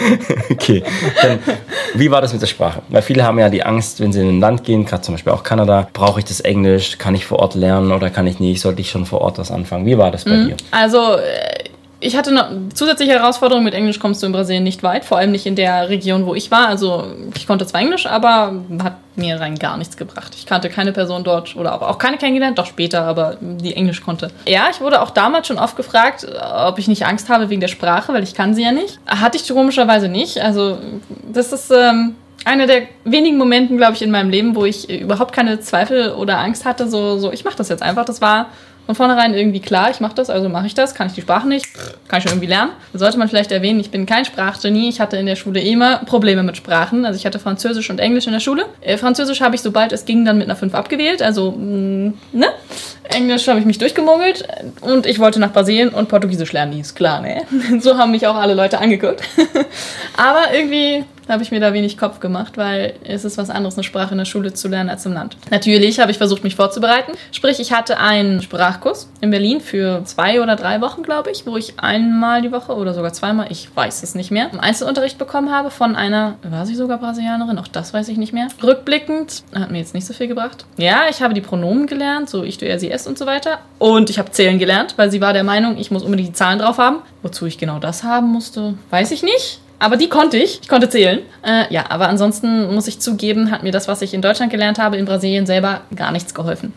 Okay, 0.49 0.83
dann 1.21 1.39
wie 1.95 2.09
war 2.09 2.21
das 2.21 2.31
mit 2.31 2.41
der 2.41 2.47
Sprache? 2.47 2.81
Weil 2.89 3.01
viele 3.01 3.23
haben 3.23 3.39
ja 3.39 3.49
die 3.49 3.63
Angst, 3.63 3.99
wenn 3.99 4.12
in 4.15 4.29
ein 4.29 4.39
Land 4.39 4.63
gehen, 4.63 4.85
gerade 4.85 5.01
zum 5.01 5.15
Beispiel 5.15 5.33
auch 5.33 5.43
Kanada, 5.43 5.87
brauche 5.93 6.19
ich 6.19 6.25
das 6.25 6.39
Englisch, 6.39 6.97
kann 6.97 7.15
ich 7.15 7.25
vor 7.25 7.39
Ort 7.39 7.55
lernen 7.55 7.91
oder 7.91 8.09
kann 8.09 8.27
ich 8.27 8.39
nicht, 8.39 8.61
sollte 8.61 8.81
ich 8.81 8.89
schon 8.89 9.05
vor 9.05 9.21
Ort 9.21 9.37
was 9.37 9.51
anfangen? 9.51 9.85
Wie 9.85 9.97
war 9.97 10.11
das 10.11 10.25
bei 10.25 10.43
dir? 10.43 10.57
Also, 10.71 11.15
äh, 11.15 11.69
ich 12.05 12.17
hatte 12.17 12.33
noch 12.33 12.49
zusätzliche 12.73 13.13
Herausforderungen. 13.13 13.63
Mit 13.63 13.73
Englisch 13.73 13.97
kommst 13.97 14.21
du 14.21 14.27
in 14.27 14.33
Brasilien 14.33 14.63
nicht 14.63 14.83
weit, 14.83 15.05
vor 15.05 15.17
allem 15.17 15.31
nicht 15.31 15.45
in 15.45 15.55
der 15.55 15.87
Region, 15.87 16.25
wo 16.25 16.35
ich 16.35 16.51
war. 16.51 16.67
Also, 16.67 17.05
ich 17.33 17.47
konnte 17.47 17.65
zwar 17.65 17.79
Englisch, 17.79 18.05
aber 18.05 18.53
hat 18.83 18.97
mir 19.15 19.39
rein 19.39 19.57
gar 19.57 19.77
nichts 19.77 19.95
gebracht. 19.95 20.33
Ich 20.35 20.45
kannte 20.45 20.69
keine 20.69 20.91
Person 20.91 21.23
dort 21.23 21.55
oder 21.55 21.81
auch 21.81 21.97
keine 21.97 22.17
kennengelernt, 22.17 22.57
doch 22.57 22.65
später, 22.65 23.03
aber 23.03 23.37
die 23.39 23.75
Englisch 23.75 24.03
konnte. 24.03 24.31
Ja, 24.45 24.65
ich 24.69 24.81
wurde 24.81 25.01
auch 25.01 25.11
damals 25.11 25.47
schon 25.47 25.57
oft 25.57 25.77
gefragt, 25.77 26.27
ob 26.67 26.77
ich 26.77 26.89
nicht 26.89 27.05
Angst 27.05 27.29
habe 27.29 27.49
wegen 27.49 27.61
der 27.61 27.69
Sprache, 27.69 28.13
weil 28.13 28.23
ich 28.23 28.33
kann 28.35 28.53
sie 28.53 28.63
ja 28.63 28.73
nicht. 28.73 28.99
Hatte 29.05 29.37
ich 29.37 29.47
komischerweise 29.47 30.09
nicht. 30.09 30.41
Also, 30.41 30.77
das 31.31 31.53
ist. 31.53 31.71
Ähm, 31.71 32.15
einer 32.45 32.67
der 32.67 32.83
wenigen 33.05 33.37
Momenten, 33.37 33.77
glaube 33.77 33.93
ich, 33.93 34.01
in 34.01 34.11
meinem 34.11 34.29
Leben, 34.29 34.55
wo 34.55 34.65
ich 34.65 34.89
äh, 34.89 34.97
überhaupt 34.97 35.33
keine 35.33 35.59
Zweifel 35.59 36.11
oder 36.11 36.39
Angst 36.39 36.65
hatte, 36.65 36.89
so, 36.89 37.17
so 37.17 37.31
ich 37.31 37.45
mache 37.45 37.57
das 37.57 37.69
jetzt 37.69 37.83
einfach. 37.83 38.05
Das 38.05 38.21
war 38.21 38.47
von 38.85 38.95
vornherein 38.95 39.33
irgendwie 39.33 39.61
klar, 39.61 39.89
ich 39.91 40.01
mache 40.01 40.15
das, 40.15 40.29
also 40.29 40.49
mache 40.49 40.67
ich 40.67 40.73
das. 40.73 40.93
Kann 40.93 41.07
ich 41.07 41.13
die 41.13 41.21
Sprache 41.21 41.47
nicht? 41.47 41.67
Kann 42.09 42.17
ich 42.17 42.23
schon 42.23 42.33
irgendwie 42.33 42.49
lernen. 42.49 42.71
Sollte 42.93 43.17
man 43.17 43.29
vielleicht 43.29 43.53
erwähnen, 43.53 43.79
ich 43.79 43.91
bin 43.91 44.05
kein 44.05 44.25
Sprachgenie. 44.25 44.89
Ich 44.89 44.99
hatte 44.99 45.15
in 45.15 45.25
der 45.25 45.37
Schule 45.37 45.61
immer 45.61 45.99
Probleme 45.99 46.43
mit 46.43 46.57
Sprachen. 46.57 47.05
Also 47.05 47.17
ich 47.17 47.25
hatte 47.25 47.39
Französisch 47.39 47.89
und 47.89 47.99
Englisch 47.99 48.27
in 48.27 48.33
der 48.33 48.41
Schule. 48.41 48.65
Äh, 48.81 48.97
Französisch 48.97 49.39
habe 49.39 49.55
ich, 49.55 49.61
sobald 49.61 49.93
es 49.93 50.03
ging, 50.03 50.25
dann 50.25 50.37
mit 50.37 50.47
einer 50.47 50.57
5 50.57 50.75
abgewählt. 50.75 51.21
Also, 51.21 51.51
mh, 51.51 52.13
ne? 52.33 52.47
Englisch 53.03 53.47
habe 53.47 53.59
ich 53.59 53.65
mich 53.65 53.77
durchgemogelt 53.77 54.47
und 54.81 55.05
ich 55.05 55.19
wollte 55.19 55.39
nach 55.39 55.53
Brasilien 55.53 55.89
und 55.89 56.09
Portugiesisch 56.09 56.51
lernen, 56.51 56.79
ist 56.79 56.95
klar, 56.95 57.21
ne? 57.21 57.43
So 57.79 57.97
haben 57.97 58.11
mich 58.11 58.25
auch 58.27 58.35
alle 58.35 58.53
Leute 58.53 58.79
angeguckt. 58.79 59.21
Aber 60.17 60.53
irgendwie 60.53 61.03
habe 61.27 61.43
ich 61.43 61.51
mir 61.51 61.59
da 61.59 61.73
wenig 61.73 61.97
Kopf 61.97 62.19
gemacht, 62.19 62.57
weil 62.57 62.95
es 63.03 63.25
ist 63.25 63.37
was 63.37 63.49
anderes, 63.49 63.75
eine 63.75 63.83
Sprache 63.83 64.11
in 64.11 64.17
der 64.17 64.25
Schule 64.25 64.53
zu 64.53 64.67
lernen 64.67 64.89
als 64.89 65.05
im 65.05 65.13
Land. 65.13 65.37
Natürlich 65.51 65.99
habe 65.99 66.11
ich 66.11 66.17
versucht, 66.17 66.43
mich 66.43 66.55
vorzubereiten. 66.55 67.13
Sprich, 67.31 67.59
ich 67.59 67.71
hatte 67.71 67.97
einen 67.99 68.41
Sprachkurs 68.41 69.09
in 69.21 69.31
Berlin 69.31 69.61
für 69.61 70.03
zwei 70.05 70.41
oder 70.41 70.55
drei 70.55 70.81
Wochen, 70.81 71.03
glaube 71.03 71.31
ich, 71.31 71.45
wo 71.45 71.57
ich 71.57 71.79
einmal 71.79 72.41
die 72.41 72.51
Woche 72.51 72.75
oder 72.75 72.93
sogar 72.93 73.13
zweimal, 73.13 73.47
ich 73.49 73.75
weiß 73.75 74.03
es 74.03 74.15
nicht 74.15 74.31
mehr, 74.31 74.49
Einzelunterricht 74.59 75.17
bekommen 75.17 75.51
habe 75.51 75.71
von 75.71 75.95
einer, 75.95 76.35
war 76.43 76.65
sie 76.65 76.75
sogar 76.75 76.97
Brasilianerin, 76.97 77.57
auch 77.57 77.67
das 77.67 77.93
weiß 77.93 78.07
ich 78.09 78.17
nicht 78.17 78.33
mehr. 78.33 78.47
Rückblickend 78.61 79.43
hat 79.53 79.71
mir 79.71 79.79
jetzt 79.79 79.93
nicht 79.93 80.05
so 80.05 80.13
viel 80.13 80.27
gebracht. 80.27 80.65
Ja, 80.77 81.03
ich 81.09 81.21
habe 81.21 81.33
die 81.33 81.41
Pronomen 81.41 81.87
gelernt, 81.87 82.29
so 82.29 82.43
ich, 82.43 82.57
du, 82.57 82.67
er, 82.67 82.79
sie, 82.79 82.91
es 82.91 83.07
und 83.07 83.17
so 83.17 83.25
weiter. 83.25 83.59
Und 83.79 84.09
ich 84.09 84.19
habe 84.19 84.31
zählen 84.31 84.59
gelernt, 84.59 84.93
weil 84.97 85.11
sie 85.11 85.21
war 85.21 85.33
der 85.33 85.43
Meinung, 85.43 85.77
ich 85.77 85.91
muss 85.91 86.03
unbedingt 86.03 86.29
die 86.29 86.33
Zahlen 86.33 86.59
drauf 86.59 86.77
haben. 86.77 86.97
Wozu 87.21 87.45
ich 87.45 87.57
genau 87.57 87.79
das 87.79 88.03
haben 88.03 88.27
musste, 88.27 88.75
weiß 88.89 89.11
ich 89.11 89.23
nicht. 89.23 89.59
Aber 89.79 89.97
die 89.97 90.07
konnte 90.09 90.37
ich. 90.37 90.59
Ich 90.61 90.69
konnte 90.69 90.89
zählen. 90.89 91.19
Äh, 91.45 91.71
ja, 91.73 91.85
aber 91.89 92.07
ansonsten 92.07 92.73
muss 92.73 92.87
ich 92.87 92.99
zugeben, 92.99 93.51
hat 93.51 93.63
mir 93.63 93.71
das, 93.71 93.87
was 93.87 94.01
ich 94.01 94.13
in 94.13 94.21
Deutschland 94.21 94.51
gelernt 94.51 94.79
habe, 94.79 94.97
in 94.97 95.05
Brasilien 95.05 95.45
selber 95.45 95.81
gar 95.95 96.11
nichts 96.11 96.33
geholfen. 96.33 96.73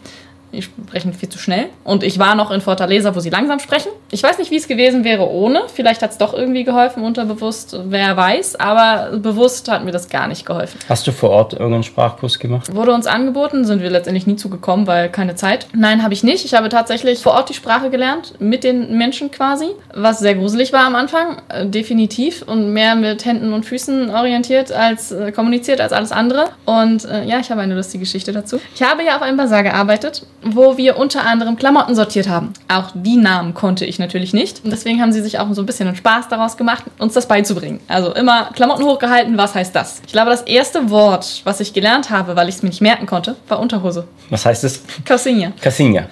Die 0.56 0.62
sprechen 0.62 1.12
viel 1.12 1.28
zu 1.28 1.38
schnell. 1.38 1.66
Und 1.84 2.02
ich 2.02 2.18
war 2.18 2.34
noch 2.34 2.50
in 2.50 2.62
Fortaleza, 2.62 3.14
wo 3.14 3.20
sie 3.20 3.28
langsam 3.28 3.58
sprechen. 3.58 3.90
Ich 4.10 4.22
weiß 4.22 4.38
nicht, 4.38 4.50
wie 4.50 4.56
es 4.56 4.68
gewesen 4.68 5.04
wäre 5.04 5.28
ohne. 5.28 5.64
Vielleicht 5.72 6.00
hat 6.00 6.12
es 6.12 6.18
doch 6.18 6.32
irgendwie 6.32 6.64
geholfen, 6.64 7.02
unterbewusst, 7.02 7.78
wer 7.84 8.16
weiß. 8.16 8.56
Aber 8.56 9.18
bewusst 9.18 9.70
hat 9.70 9.84
mir 9.84 9.90
das 9.90 10.08
gar 10.08 10.28
nicht 10.28 10.46
geholfen. 10.46 10.80
Hast 10.88 11.06
du 11.06 11.12
vor 11.12 11.30
Ort 11.30 11.52
irgendeinen 11.52 11.82
Sprachkurs 11.82 12.38
gemacht? 12.38 12.75
Wurde 12.75 12.94
uns 12.94 13.06
angeboten, 13.06 13.64
sind 13.64 13.82
wir 13.82 13.90
letztendlich 13.90 14.26
nie 14.26 14.36
zugekommen, 14.36 14.86
weil 14.86 15.10
keine 15.10 15.34
Zeit. 15.34 15.68
Nein, 15.75 16.02
habe 16.02 16.14
ich 16.14 16.22
nicht. 16.22 16.44
Ich 16.44 16.54
habe 16.54 16.68
tatsächlich 16.70 17.20
vor 17.20 17.32
Ort 17.32 17.50
die 17.50 17.54
Sprache 17.54 17.90
gelernt, 17.90 18.34
mit 18.38 18.64
den 18.64 18.96
Menschen 18.96 19.30
quasi, 19.30 19.66
was 19.94 20.20
sehr 20.20 20.34
gruselig 20.34 20.72
war 20.72 20.86
am 20.86 20.94
Anfang, 20.94 21.42
äh, 21.48 21.66
definitiv. 21.66 22.42
Und 22.42 22.72
mehr 22.72 22.94
mit 22.94 23.25
Händen 23.26 23.52
und 23.52 23.66
Füßen 23.66 24.08
orientiert 24.10 24.72
als 24.72 25.12
äh, 25.12 25.32
kommuniziert 25.32 25.80
als 25.80 25.92
alles 25.92 26.12
andere. 26.12 26.46
Und 26.64 27.04
äh, 27.04 27.25
ja, 27.25 27.40
ich 27.40 27.50
habe 27.50 27.60
eine 27.60 27.75
lustige 27.75 28.04
Geschichte 28.04 28.32
dazu. 28.32 28.58
Ich 28.75 28.82
habe 28.82 29.04
ja 29.04 29.16
auf 29.16 29.22
einem 29.22 29.36
Bazar 29.36 29.62
gearbeitet, 29.62 30.22
wo 30.55 30.76
wir 30.76 30.97
unter 30.97 31.26
anderem 31.26 31.57
Klamotten 31.57 31.95
sortiert 31.95 32.29
haben. 32.29 32.53
Auch 32.69 32.91
die 32.95 33.17
Namen 33.17 33.55
konnte 33.55 33.85
ich 33.85 33.99
natürlich 33.99 34.33
nicht. 34.33 34.65
Und 34.65 34.71
deswegen 34.71 35.00
haben 35.00 35.12
sie 35.12 35.23
sich 35.23 35.38
auch 35.38 35.47
so 35.53 35.62
ein 35.62 35.67
bisschen 35.67 35.88
einen 35.88 35.97
Spaß 35.97 36.29
daraus 36.29 36.57
gemacht, 36.57 36.85
uns 36.99 37.15
das 37.15 37.26
beizubringen. 37.26 37.81
Also 37.88 38.15
immer 38.15 38.50
Klamotten 38.55 38.85
hochgehalten, 38.85 39.37
was 39.38 39.55
heißt 39.55 39.75
das? 39.75 40.03
Ich 40.07 40.12
glaube, 40.12 40.31
das 40.31 40.43
erste 40.43 40.91
Wort, 40.91 41.43
was 41.45 41.61
ich 41.61 41.73
gelernt 41.73 42.11
habe, 42.11 42.37
weil 42.37 42.49
ich 42.49 42.57
es 42.57 42.62
mir 42.62 42.69
nicht 42.69 42.81
merken 42.81 43.07
konnte, 43.07 43.37
war 43.49 43.61
Unterhose. 43.61 44.07
Was 44.31 44.45
heißt 44.45 44.65
es? 44.65 44.83
Calcinha. 45.05 45.53
Casinha. 45.61 46.05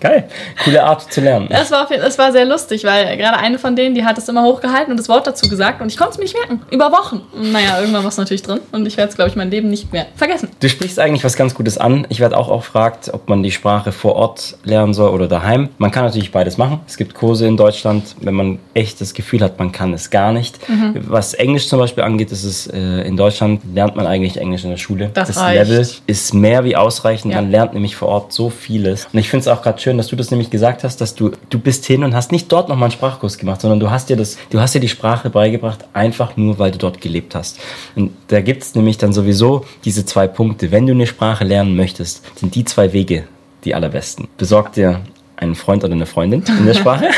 Geil. 0.00 0.28
Coole 0.64 0.82
Art 0.82 1.12
zu 1.12 1.20
lernen. 1.20 1.48
Das 1.50 1.70
war, 1.70 1.86
das 1.88 2.18
war 2.18 2.32
sehr 2.32 2.44
lustig, 2.44 2.84
weil 2.84 3.16
gerade 3.16 3.36
eine 3.38 3.58
von 3.58 3.76
denen, 3.76 3.94
die 3.94 4.04
hat 4.04 4.18
es 4.18 4.28
immer 4.28 4.42
hochgehalten 4.44 4.92
und 4.92 4.98
das 4.98 5.08
Wort 5.08 5.26
dazu 5.26 5.48
gesagt 5.48 5.80
und 5.80 5.88
ich 5.88 5.96
konnte 5.96 6.12
es 6.12 6.18
mir 6.18 6.24
nicht 6.24 6.36
merken. 6.36 6.62
Über 6.70 6.92
Wochen. 6.92 7.22
Naja, 7.34 7.80
irgendwann 7.80 8.02
war 8.02 8.08
es 8.08 8.16
natürlich 8.16 8.42
drin 8.42 8.60
und 8.72 8.86
ich 8.86 8.96
werde 8.96 9.10
es, 9.10 9.16
glaube 9.16 9.30
ich, 9.30 9.36
mein 9.36 9.50
Leben 9.50 9.68
nicht 9.68 9.92
mehr 9.92 10.06
vergessen. 10.16 10.48
Du 10.60 10.68
sprichst 10.68 10.98
eigentlich 10.98 11.24
was 11.24 11.36
ganz 11.36 11.54
Gutes 11.54 11.78
an. 11.78 12.06
Ich 12.08 12.20
werde 12.20 12.36
auch 12.36 12.48
auch 12.48 12.62
gefragt, 12.62 13.05
ob 13.12 13.28
man 13.28 13.42
die 13.42 13.50
Sprache 13.50 13.92
vor 13.92 14.16
Ort 14.16 14.56
lernen 14.64 14.94
soll 14.94 15.10
oder 15.10 15.28
daheim. 15.28 15.68
Man 15.78 15.90
kann 15.90 16.04
natürlich 16.04 16.32
beides 16.32 16.58
machen. 16.58 16.80
Es 16.86 16.96
gibt 16.96 17.14
Kurse 17.14 17.46
in 17.46 17.56
Deutschland, 17.56 18.16
wenn 18.20 18.34
man 18.34 18.58
echt 18.74 19.00
das 19.00 19.14
Gefühl 19.14 19.40
hat, 19.40 19.58
man 19.58 19.72
kann 19.72 19.92
es 19.92 20.10
gar 20.10 20.32
nicht. 20.32 20.58
Was 20.94 21.34
Englisch 21.34 21.68
zum 21.68 21.78
Beispiel 21.78 22.04
angeht, 22.04 22.32
ist 22.32 22.44
es 22.44 22.66
äh, 22.66 23.06
in 23.06 23.16
Deutschland 23.16 23.62
lernt 23.74 23.96
man 23.96 24.06
eigentlich 24.06 24.36
Englisch 24.36 24.64
in 24.64 24.70
der 24.70 24.76
Schule. 24.76 25.10
Das 25.14 25.36
reicht. 25.36 25.68
Level 25.68 25.86
ist 26.06 26.34
mehr 26.34 26.64
wie 26.64 26.76
ausreichend. 26.76 27.32
Ja. 27.32 27.40
Man 27.40 27.50
lernt 27.50 27.74
nämlich 27.74 27.96
vor 27.96 28.08
Ort 28.08 28.32
so 28.32 28.50
vieles. 28.50 29.08
Und 29.12 29.18
ich 29.18 29.28
finde 29.28 29.42
es 29.42 29.48
auch 29.48 29.62
gerade 29.62 29.80
schön, 29.80 29.96
dass 29.96 30.08
du 30.08 30.16
das 30.16 30.30
nämlich 30.30 30.50
gesagt 30.50 30.84
hast, 30.84 31.00
dass 31.00 31.14
du 31.14 31.32
du 31.50 31.58
bist 31.58 31.86
hin 31.86 32.04
und 32.04 32.14
hast 32.14 32.32
nicht 32.32 32.50
dort 32.50 32.68
nochmal 32.68 32.86
einen 32.86 32.92
Sprachkurs 32.92 33.38
gemacht, 33.38 33.60
sondern 33.60 33.80
du 33.80 33.90
hast 33.90 34.08
dir 34.08 34.16
das, 34.16 34.36
du 34.50 34.60
hast 34.60 34.74
dir 34.74 34.80
die 34.80 34.88
Sprache 34.88 35.30
beigebracht, 35.30 35.84
einfach 35.92 36.36
nur, 36.36 36.58
weil 36.58 36.70
du 36.70 36.78
dort 36.78 37.00
gelebt 37.00 37.34
hast. 37.34 37.58
Und 37.94 38.12
da 38.28 38.40
gibt 38.40 38.62
es 38.62 38.74
nämlich 38.74 38.98
dann 38.98 39.12
sowieso 39.12 39.64
diese 39.84 40.04
zwei 40.04 40.26
Punkte. 40.26 40.70
Wenn 40.70 40.86
du 40.86 40.92
eine 40.92 41.06
Sprache 41.06 41.44
lernen 41.44 41.76
möchtest, 41.76 42.22
sind 42.38 42.54
die 42.54 42.64
zwei 42.64 42.85
Wege 42.92 43.24
die 43.64 43.74
allerbesten. 43.74 44.28
Besorg 44.36 44.72
dir 44.72 45.02
einen 45.36 45.54
Freund 45.54 45.84
oder 45.84 45.92
eine 45.92 46.06
Freundin 46.06 46.42
in 46.58 46.66
der 46.66 46.74
Sprache 46.74 47.08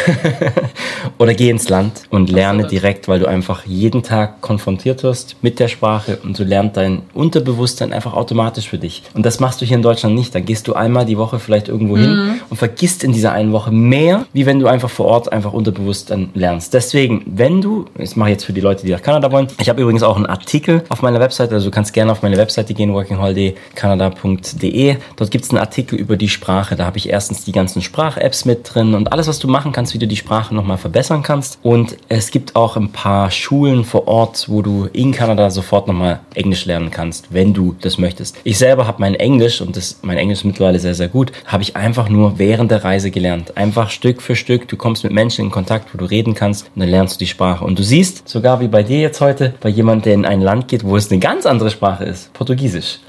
oder 1.19 1.35
geh 1.35 1.51
ins 1.51 1.69
Land 1.69 2.03
und 2.11 2.31
lerne 2.31 2.67
direkt, 2.67 3.09
weil 3.09 3.21
du 3.21 3.27
einfach 3.27 3.65
jeden 3.67 4.03
Tag 4.03 4.41
konfrontiert 4.41 5.03
wirst 5.03 5.37
mit 5.43 5.59
der 5.59 5.69
Sprache 5.69 6.19
und 6.23 6.39
du 6.39 6.45
lernst 6.45 6.77
dein 6.77 7.03
Unterbewusstsein 7.15 7.93
einfach 7.93 8.15
automatisch 8.15 8.69
für 8.69 8.79
dich. 8.79 9.03
Und 9.15 9.25
das 9.25 9.41
machst 9.41 9.61
du 9.61 9.67
hier 9.67 9.77
in 9.77 9.83
Deutschland 9.83 10.15
nicht. 10.15 10.35
Dann 10.35 10.45
gehst 10.45 10.69
du 10.69 10.75
einmal 10.75 11.07
die 11.07 11.17
Woche 11.17 11.39
vielleicht 11.39 11.69
irgendwo 11.69 11.97
hin 11.97 12.41
und 12.51 12.57
vergisst 12.57 13.05
in 13.05 13.13
dieser 13.13 13.33
einen 13.33 13.53
Woche 13.53 13.71
mehr, 13.71 14.27
wie 14.33 14.47
wenn 14.47 14.59
du 14.59 14.67
einfach 14.67 14.91
vor 14.91 15.07
Ort 15.07 15.33
einfach 15.33 15.53
unterbewusst 15.53 16.11
dann 16.11 16.31
lernst. 16.35 16.75
Deswegen, 16.75 17.23
wenn 17.27 17.61
du, 17.61 17.87
das 17.97 18.17
mache 18.17 18.31
ich 18.31 18.35
jetzt 18.35 18.45
für 18.45 18.53
die 18.53 18.61
Leute, 18.61 18.85
die 18.85 18.93
nach 18.93 19.03
Kanada 19.03 19.31
wollen, 19.33 19.49
ich 19.61 19.69
habe 19.69 19.81
übrigens 19.81 20.03
auch 20.03 20.17
einen 20.17 20.27
Artikel 20.27 20.83
auf 20.89 21.03
meiner 21.03 21.21
Webseite, 21.21 21.55
also 21.55 21.67
du 21.67 21.75
kannst 21.75 21.93
gerne 21.93 22.13
auf 22.13 22.23
meine 22.23 22.37
Webseite 22.37 22.75
gehen, 22.75 22.93
workingholiday.canada.de. 22.93 24.97
Dort 25.17 25.31
gibt 25.31 25.45
es 25.45 25.51
einen 25.51 25.59
Artikel 25.59 25.99
über 25.99 26.17
die 26.17 26.29
Sprache. 26.29 26.77
Da 26.77 26.85
habe 26.85 26.99
ich 26.99 27.09
erstens 27.09 27.45
die 27.45 27.53
ganzen 27.53 27.83
Sprach-Apps 28.09 28.45
mit 28.45 28.75
drin 28.75 28.95
und 28.95 29.13
alles, 29.13 29.29
was 29.29 29.39
du 29.39 29.49
machen 29.49 29.73
kannst, 29.73 29.93
wie 29.93 29.99
du 29.99 30.07
die 30.07 30.17
Sprache 30.17 30.55
nochmal 30.55 30.79
verbessern 30.79 31.23
kannst. 31.23 31.59
Und 31.63 31.97
es 32.09 32.31
gibt 32.31 32.57
auch 32.57 32.77
ein 32.77 32.91
paar 32.91 33.31
Schulen 33.31 33.85
vor 33.85 34.09
Ort, 34.09 34.47
wo 34.49 34.63
du 34.63 34.89
in 34.93 35.13
Kanada 35.13 35.51
sofort 35.51 35.87
nochmal 35.87 36.21
Englisch 36.35 36.65
lernen 36.65 36.91
kannst, 36.91 37.27
wenn 37.31 37.53
du 37.53 37.77
das 37.81 37.99
möchtest. 37.99 38.37
Ich 38.45 38.59
selber 38.59 38.87
habe 38.87 39.01
mein 39.01 39.15
Englisch 39.15 39.61
und 39.61 39.77
das, 39.77 39.99
mein 40.03 40.17
Englisch 40.17 40.39
ist 40.39 40.45
mittlerweile 40.45 40.79
sehr, 40.79 40.95
sehr 40.95 41.09
gut, 41.09 41.33
habe 41.47 41.63
ich 41.63 41.77
einfach 41.77 42.09
nur 42.09 42.39
während 42.39 42.71
der 42.71 42.85
Reise 42.85 43.11
gelernt. 43.11 43.57
Einfach 43.57 43.91
Stück 43.91 44.23
für 44.23 44.37
Stück. 44.37 44.69
Du 44.69 44.77
kommst 44.77 45.05
mit 45.05 45.13
Menschen 45.13 45.47
in 45.47 45.51
Kontakt, 45.51 45.93
wo 45.93 45.99
du 45.99 46.05
reden 46.05 46.35
kannst 46.35 46.67
und 46.75 46.81
dann 46.81 46.89
lernst 46.89 47.17
du 47.17 47.19
die 47.19 47.27
Sprache. 47.27 47.65
Und 47.65 47.79
du 47.79 47.83
siehst, 47.83 48.29
sogar 48.29 48.61
wie 48.61 48.69
bei 48.69 48.83
dir 48.83 49.01
jetzt 49.01 49.21
heute, 49.21 49.55
bei 49.61 49.69
jemandem, 49.69 49.99
der 50.03 50.15
in 50.15 50.25
ein 50.25 50.41
Land 50.41 50.69
geht, 50.69 50.85
wo 50.85 50.97
es 50.97 51.11
eine 51.11 51.21
ganz 51.21 51.45
andere 51.45 51.71
Sprache 51.71 52.05
ist. 52.05 52.33
Portugiesisch. 52.33 53.01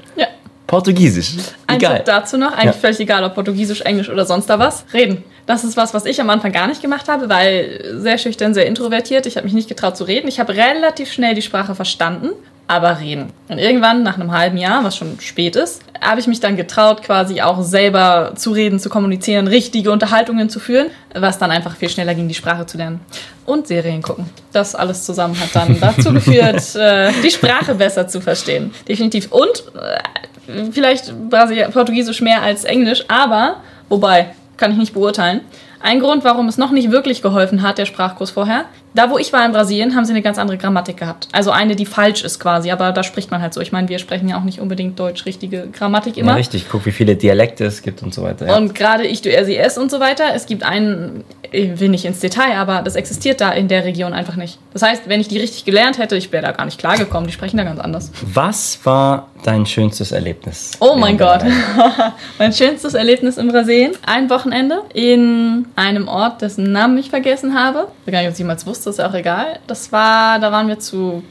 Portugiesisch. 0.70 1.34
Wie 1.36 1.40
Ein 1.66 1.78
geil. 1.80 1.96
Tipp 1.96 2.04
dazu 2.06 2.36
noch, 2.38 2.52
eigentlich 2.52 2.66
Ja. 2.76 2.80
völlig 2.80 3.00
egal, 3.00 3.24
ob 3.24 3.34
Portugiesisch, 3.34 3.80
Englisch 3.80 4.08
oder 4.08 4.24
sonst 4.24 4.46
da 4.48 4.58
was, 4.60 4.84
reden. 4.94 5.24
Das 5.46 5.64
ist 5.64 5.76
was, 5.76 5.92
was 5.94 6.04
ich 6.04 6.20
am 6.20 6.30
Anfang 6.30 6.52
gar 6.52 6.68
nicht 6.68 6.80
gemacht 6.80 7.08
habe, 7.08 7.28
weil 7.28 7.82
sehr 7.98 8.18
schüchtern, 8.18 8.54
sehr 8.54 8.66
introvertiert. 8.66 9.26
Ich 9.26 9.36
habe 9.36 9.44
mich 9.46 9.54
nicht 9.54 9.68
getraut 9.68 9.96
zu 9.96 10.04
reden. 10.04 10.28
Ich 10.28 10.38
habe 10.38 10.54
relativ 10.54 11.10
schnell 11.12 11.34
die 11.34 11.42
Sprache 11.42 11.74
verstanden, 11.74 12.30
aber 12.68 13.00
reden. 13.00 13.32
Und 13.48 13.58
irgendwann, 13.58 14.04
nach 14.04 14.14
einem 14.14 14.30
halben 14.30 14.58
Jahr, 14.58 14.84
was 14.84 14.96
schon 14.96 15.18
spät 15.18 15.56
ist, 15.56 15.82
habe 16.00 16.20
ich 16.20 16.28
mich 16.28 16.38
dann 16.38 16.56
getraut, 16.56 17.02
quasi 17.02 17.40
auch 17.40 17.62
selber 17.62 18.32
zu 18.36 18.52
reden, 18.52 18.78
zu 18.78 18.88
kommunizieren, 18.88 19.48
richtige 19.48 19.90
Unterhaltungen 19.90 20.48
zu 20.50 20.60
führen, 20.60 20.86
was 21.14 21.36
dann 21.38 21.50
einfach 21.50 21.74
viel 21.74 21.88
schneller 21.90 22.14
ging, 22.14 22.28
die 22.28 22.34
Sprache 22.34 22.64
zu 22.66 22.78
lernen. 22.78 23.00
Und 23.44 23.66
Serien 23.66 24.02
gucken. 24.02 24.26
Das 24.52 24.76
alles 24.76 25.04
zusammen 25.04 25.36
hat 25.40 25.48
dann 25.52 25.80
dazu 25.80 26.12
geführt, 26.14 26.76
äh, 26.76 27.10
die 27.24 27.30
Sprache 27.32 27.74
besser 27.74 28.06
zu 28.06 28.20
verstehen. 28.20 28.72
Definitiv. 28.86 29.32
Und 29.32 29.64
vielleicht 30.72 31.12
Portugiesisch 31.72 32.20
mehr 32.20 32.42
als 32.42 32.64
Englisch, 32.64 33.04
aber, 33.08 33.56
wobei, 33.88 34.34
kann 34.56 34.72
ich 34.72 34.78
nicht 34.78 34.94
beurteilen. 34.94 35.40
Ein 35.80 36.00
Grund, 36.00 36.24
warum 36.24 36.48
es 36.48 36.58
noch 36.58 36.70
nicht 36.70 36.90
wirklich 36.90 37.22
geholfen 37.22 37.62
hat, 37.62 37.78
der 37.78 37.86
Sprachkurs 37.86 38.30
vorher, 38.30 38.66
da, 38.94 39.10
wo 39.10 39.18
ich 39.18 39.32
war 39.32 39.46
in 39.46 39.52
Brasilien, 39.52 39.94
haben 39.94 40.04
sie 40.04 40.12
eine 40.12 40.22
ganz 40.22 40.38
andere 40.38 40.58
Grammatik 40.58 40.96
gehabt. 40.96 41.28
Also 41.32 41.50
eine, 41.52 41.76
die 41.76 41.86
falsch 41.86 42.24
ist 42.24 42.40
quasi, 42.40 42.70
aber 42.70 42.90
da 42.92 43.04
spricht 43.04 43.30
man 43.30 43.40
halt 43.40 43.54
so. 43.54 43.60
Ich 43.60 43.70
meine, 43.70 43.88
wir 43.88 43.98
sprechen 43.98 44.28
ja 44.28 44.36
auch 44.36 44.42
nicht 44.42 44.60
unbedingt 44.60 44.98
deutsch 44.98 45.26
richtige 45.26 45.68
Grammatik 45.68 46.16
immer. 46.16 46.32
Ja, 46.32 46.36
richtig. 46.36 46.66
Guck, 46.68 46.86
wie 46.86 46.92
viele 46.92 47.14
Dialekte 47.14 47.64
es 47.64 47.82
gibt 47.82 48.02
und 48.02 48.12
so 48.12 48.22
weiter. 48.22 48.46
Ja. 48.46 48.56
Und 48.56 48.74
gerade 48.74 49.06
ich, 49.06 49.22
du, 49.22 49.30
er, 49.30 49.44
sie, 49.44 49.56
es 49.56 49.78
und 49.78 49.90
so 49.90 50.00
weiter. 50.00 50.34
Es 50.34 50.46
gibt 50.46 50.64
einen, 50.64 51.24
ich 51.52 51.78
will 51.78 51.88
nicht 51.88 52.04
ins 52.04 52.18
Detail, 52.18 52.56
aber 52.56 52.82
das 52.82 52.96
existiert 52.96 53.40
da 53.40 53.52
in 53.52 53.68
der 53.68 53.84
Region 53.84 54.12
einfach 54.12 54.36
nicht. 54.36 54.58
Das 54.72 54.82
heißt, 54.82 55.02
wenn 55.06 55.20
ich 55.20 55.28
die 55.28 55.38
richtig 55.38 55.64
gelernt 55.64 55.98
hätte, 55.98 56.16
ich 56.16 56.32
wäre 56.32 56.44
da 56.44 56.52
gar 56.52 56.64
nicht 56.64 56.78
klargekommen. 56.78 57.28
Die 57.28 57.32
sprechen 57.32 57.58
da 57.58 57.64
ganz 57.64 57.78
anders. 57.78 58.10
Was 58.22 58.80
war 58.84 59.28
dein 59.44 59.66
schönstes 59.66 60.10
Erlebnis? 60.10 60.72
Oh 60.80 60.96
mein 60.96 61.16
Gott. 61.16 61.42
mein 62.38 62.52
schönstes 62.52 62.94
Erlebnis 62.94 63.36
in 63.36 63.48
Brasilien. 63.48 63.92
Ein 64.04 64.28
Wochenende 64.30 64.82
in 64.94 65.66
einem 65.76 66.08
Ort, 66.08 66.42
dessen 66.42 66.72
Namen 66.72 66.98
ich 66.98 67.10
vergessen 67.10 67.54
habe. 67.54 67.86
Ich 68.00 68.08
weiß 68.08 68.12
gar 68.12 68.18
nicht, 68.20 68.28
ob 68.28 68.32
ich 68.32 68.38
jemals 68.38 68.66
wusste 68.66 68.79
ist 68.86 68.98
ja 68.98 69.08
auch 69.08 69.14
egal. 69.14 69.58
Das 69.66 69.92
war, 69.92 70.38
da 70.38 70.52
waren 70.52 70.68
wir 70.68 70.78
zu 70.78 71.22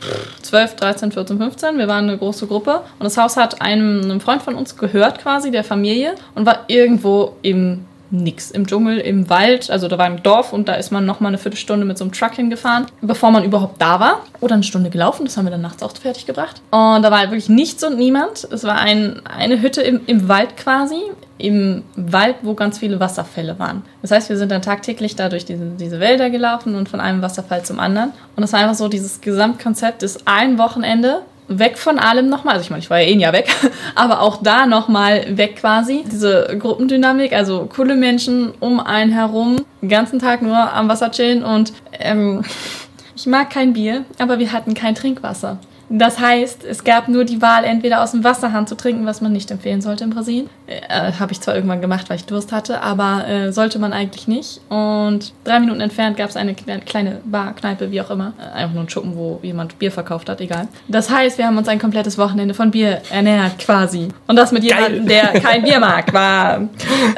12, 0.42 0.76
13, 0.76 1.12
14, 1.12 1.38
15. 1.38 1.78
Wir 1.78 1.88
waren 1.88 2.08
eine 2.08 2.18
große 2.18 2.48
Gruppe 2.48 2.82
und 2.98 3.04
das 3.04 3.18
Haus 3.18 3.38
hat 3.38 3.62
einem, 3.62 4.02
einem 4.04 4.22
Freund 4.22 4.42
von 4.42 4.56
uns 4.56 4.78
gehört 4.78 5.20
quasi, 5.20 5.52
der 5.52 5.64
Familie 5.64 6.16
und 6.36 6.46
war 6.46 6.66
irgendwo 6.68 7.36
im 7.42 7.86
Nix. 8.12 8.52
Im 8.52 8.66
Dschungel, 8.68 8.98
im 8.98 9.30
Wald, 9.30 9.70
also 9.70 9.88
da 9.88 9.98
war 9.98 10.06
ein 10.06 10.24
Dorf 10.24 10.54
und 10.54 10.68
da 10.68 10.74
ist 10.74 10.92
man 10.92 11.06
nochmal 11.06 11.30
eine 11.30 11.38
Viertelstunde 11.38 11.86
mit 11.86 11.98
so 11.98 12.04
einem 12.04 12.12
Truck 12.12 12.34
hingefahren, 12.34 12.88
bevor 13.02 13.32
man 13.32 13.44
überhaupt 13.44 13.82
da 13.82 14.00
war. 14.00 14.22
Oder 14.42 14.56
eine 14.56 14.64
Stunde 14.64 14.90
gelaufen, 14.90 15.26
das 15.26 15.38
haben 15.38 15.46
wir 15.46 15.52
dann 15.52 15.62
nachts 15.62 15.84
auch 15.84 15.96
fertig 15.96 16.26
gebracht. 16.26 16.62
Und 16.72 17.04
da 17.04 17.12
war 17.12 17.20
halt 17.20 17.32
wirklich 17.32 17.50
nichts 17.50 17.84
und 17.84 17.98
niemand. 17.98 18.48
Es 18.52 18.64
war 18.64 18.80
ein, 18.80 19.22
eine 19.26 19.62
Hütte 19.62 19.82
im, 19.82 20.02
im 20.08 20.28
Wald 20.28 20.58
quasi, 20.58 21.00
im 21.38 21.84
Wald, 21.96 22.38
wo 22.42 22.54
ganz 22.54 22.80
viele 22.80 23.00
Wasserfälle 23.00 23.60
waren. 23.60 23.84
Das 24.02 24.12
heißt, 24.12 24.30
wir 24.30 24.38
sind 24.38 24.52
dann 24.52 24.62
tagtäglich 24.62 25.16
da 25.16 25.30
durch 25.30 25.46
diese, 25.46 25.66
diese 25.80 26.00
Wälder 26.00 26.30
gelaufen 26.30 26.76
und 26.76 26.90
von 26.90 27.00
einem 27.00 27.22
Wasserfall 27.22 27.64
zum 27.64 27.80
anderen. 27.80 28.12
Und 28.36 28.44
es 28.44 28.54
war 28.54 28.60
einfach 28.60 28.76
so, 28.76 28.88
dieses 28.88 29.22
Gesamtkonzept 29.22 30.04
ist 30.04 30.24
ein 30.26 30.58
Wochenende 30.58 31.22
weg 31.50 31.78
von 31.78 32.00
allem 32.00 32.30
nochmal. 32.30 32.54
Also 32.54 32.64
ich 32.64 32.70
meine, 32.70 32.82
ich 32.82 32.90
war 32.90 33.00
ja 33.00 33.08
eh 33.08 33.14
ein 33.14 33.20
Jahr 33.20 33.34
weg, 33.34 33.50
aber 33.96 34.22
auch 34.22 34.42
da 34.42 34.66
nochmal 34.66 35.38
weg 35.38 35.58
quasi. 35.58 36.06
Diese 36.10 36.56
Gruppendynamik, 36.58 37.34
also 37.34 37.68
coole 37.74 37.96
Menschen 37.96 38.54
um 38.60 38.80
einen 38.80 39.12
herum, 39.12 39.66
den 39.82 39.90
ganzen 39.90 40.20
Tag 40.20 40.42
nur 40.42 40.56
am 40.56 40.88
Wasser 40.88 41.12
chillen 41.12 41.44
und 41.44 41.74
ähm, 42.00 42.44
ich 43.16 43.26
mag 43.26 43.50
kein 43.50 43.74
Bier, 43.74 44.06
aber 44.20 44.40
wir 44.40 44.54
hatten 44.54 44.74
kein 44.74 44.96
Trinkwasser. 44.96 45.58
Das 45.90 46.20
heißt, 46.20 46.64
es 46.66 46.84
gab 46.84 47.08
nur 47.08 47.26
die 47.26 47.42
Wahl, 47.42 47.64
entweder 47.64 48.04
aus 48.04 48.12
dem 48.12 48.24
Wasserhahn 48.24 48.68
zu 48.68 48.76
trinken, 48.76 49.08
was 49.08 49.22
man 49.22 49.32
nicht 49.32 49.50
empfehlen 49.50 49.82
sollte 49.82 50.04
in 50.04 50.12
Brasilien. 50.12 50.50
Äh, 50.70 51.14
Habe 51.20 51.32
ich 51.32 51.42
zwar 51.42 51.56
irgendwann 51.56 51.82
gemacht, 51.82 52.10
weil 52.10 52.18
ich 52.18 52.26
Durst 52.26 52.52
hatte, 52.52 52.82
aber 52.82 53.28
äh, 53.28 53.52
sollte 53.52 53.80
man 53.80 53.92
eigentlich 53.92 54.28
nicht. 54.28 54.62
Und 54.70 55.34
drei 55.44 55.60
Minuten 55.60 55.82
entfernt 55.82 56.16
gab 56.16 56.30
es 56.30 56.38
eine 56.38 56.54
kleine 56.54 57.22
Bar, 57.26 57.54
Kneipe, 57.54 57.90
wie 57.92 58.00
auch 58.02 58.12
immer. 58.12 58.34
Äh, 58.38 58.58
einfach 58.58 58.76
nur 58.76 58.84
ein 58.84 58.90
Schuppen, 58.90 59.16
wo 59.16 59.40
jemand 59.42 59.80
Bier 59.80 59.92
verkauft 59.92 60.30
hat, 60.30 60.42
egal. 60.42 60.68
Das 60.88 61.10
heißt, 61.10 61.40
wir 61.40 61.48
haben 61.48 61.58
uns 61.58 61.68
ein 61.68 61.80
komplettes 61.80 62.20
Wochenende 62.20 62.54
von 62.54 62.70
Bier 62.70 63.02
ernährt, 63.10 63.58
quasi. 63.58 64.10
Und 64.28 64.36
das 64.36 64.52
mit 64.52 64.64
jemandem, 64.64 65.08
der 65.08 65.40
kein 65.40 65.64
Bier 65.64 65.80
mag, 65.80 66.14
war. 66.14 66.62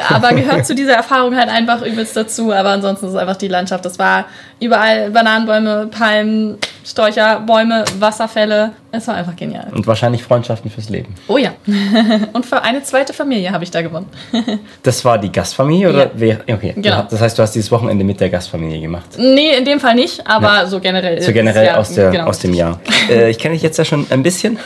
Aber 0.10 0.30
gehört 0.30 0.66
zu 0.66 0.74
dieser 0.74 0.94
Erfahrung 0.94 1.36
halt 1.36 1.50
einfach 1.50 1.82
übelst 1.82 2.16
dazu. 2.16 2.54
Aber 2.54 2.70
ansonsten 2.70 3.08
ist 3.08 3.14
es 3.14 3.18
einfach 3.18 3.38
die 3.38 3.50
Landschaft. 3.50 3.84
Das 3.84 4.00
war 4.00 4.26
überall 4.62 5.12
Bananenbäume, 5.12 5.88
Palmen, 5.88 6.58
Sträucher, 6.86 7.42
Bäume, 7.42 7.84
Wasserfälle. 8.00 8.72
Es 8.94 9.08
war 9.08 9.16
einfach 9.16 9.36
genial. 9.36 9.68
Und 9.74 9.88
wahrscheinlich 9.88 10.22
Freundschaften 10.22 10.70
fürs 10.70 10.90
Leben. 10.90 11.16
Oh 11.28 11.38
ja. 11.38 11.54
Und 12.34 12.46
für 12.46 12.62
eine 12.62 12.84
zweite 12.84 13.14
Familie 13.14 13.52
habe 13.52 13.64
ich 13.64 13.72
da 13.72 13.82
gewonnen. 13.82 14.08
Das 14.84 15.06
war 15.06 15.18
die 15.18 15.32
Gastfamilie 15.32 15.90
oder 15.90 16.06
ja. 16.06 16.12
wer? 16.16 16.40
Okay. 16.48 16.74
Genau. 16.76 17.06
Das 17.10 17.22
heißt, 17.22 17.38
du 17.38 17.44
hast 17.44 17.54
dieses 17.54 17.72
Wochenende 17.72 18.04
mit 18.04 18.20
der 18.20 18.30
Gastfamilie 18.30 18.82
gemacht. 18.82 19.06
Nee, 19.18 19.56
in 19.58 19.66
dem 19.66 19.80
Fall 19.80 19.96
nicht, 19.96 20.26
aber 20.28 20.48
ja. 20.48 20.66
so 20.66 20.80
generell. 20.80 21.22
So 21.22 21.32
generell 21.32 21.66
ja, 21.66 21.78
aus, 21.78 21.94
der, 21.94 22.10
genau. 22.10 22.26
aus 22.26 22.40
dem 22.40 22.54
Jahr. 22.54 22.80
äh, 23.10 23.30
ich 23.30 23.38
kenne 23.38 23.54
dich 23.54 23.62
jetzt 23.62 23.78
ja 23.78 23.86
schon 23.86 24.08
ein 24.10 24.24
bisschen. 24.24 24.58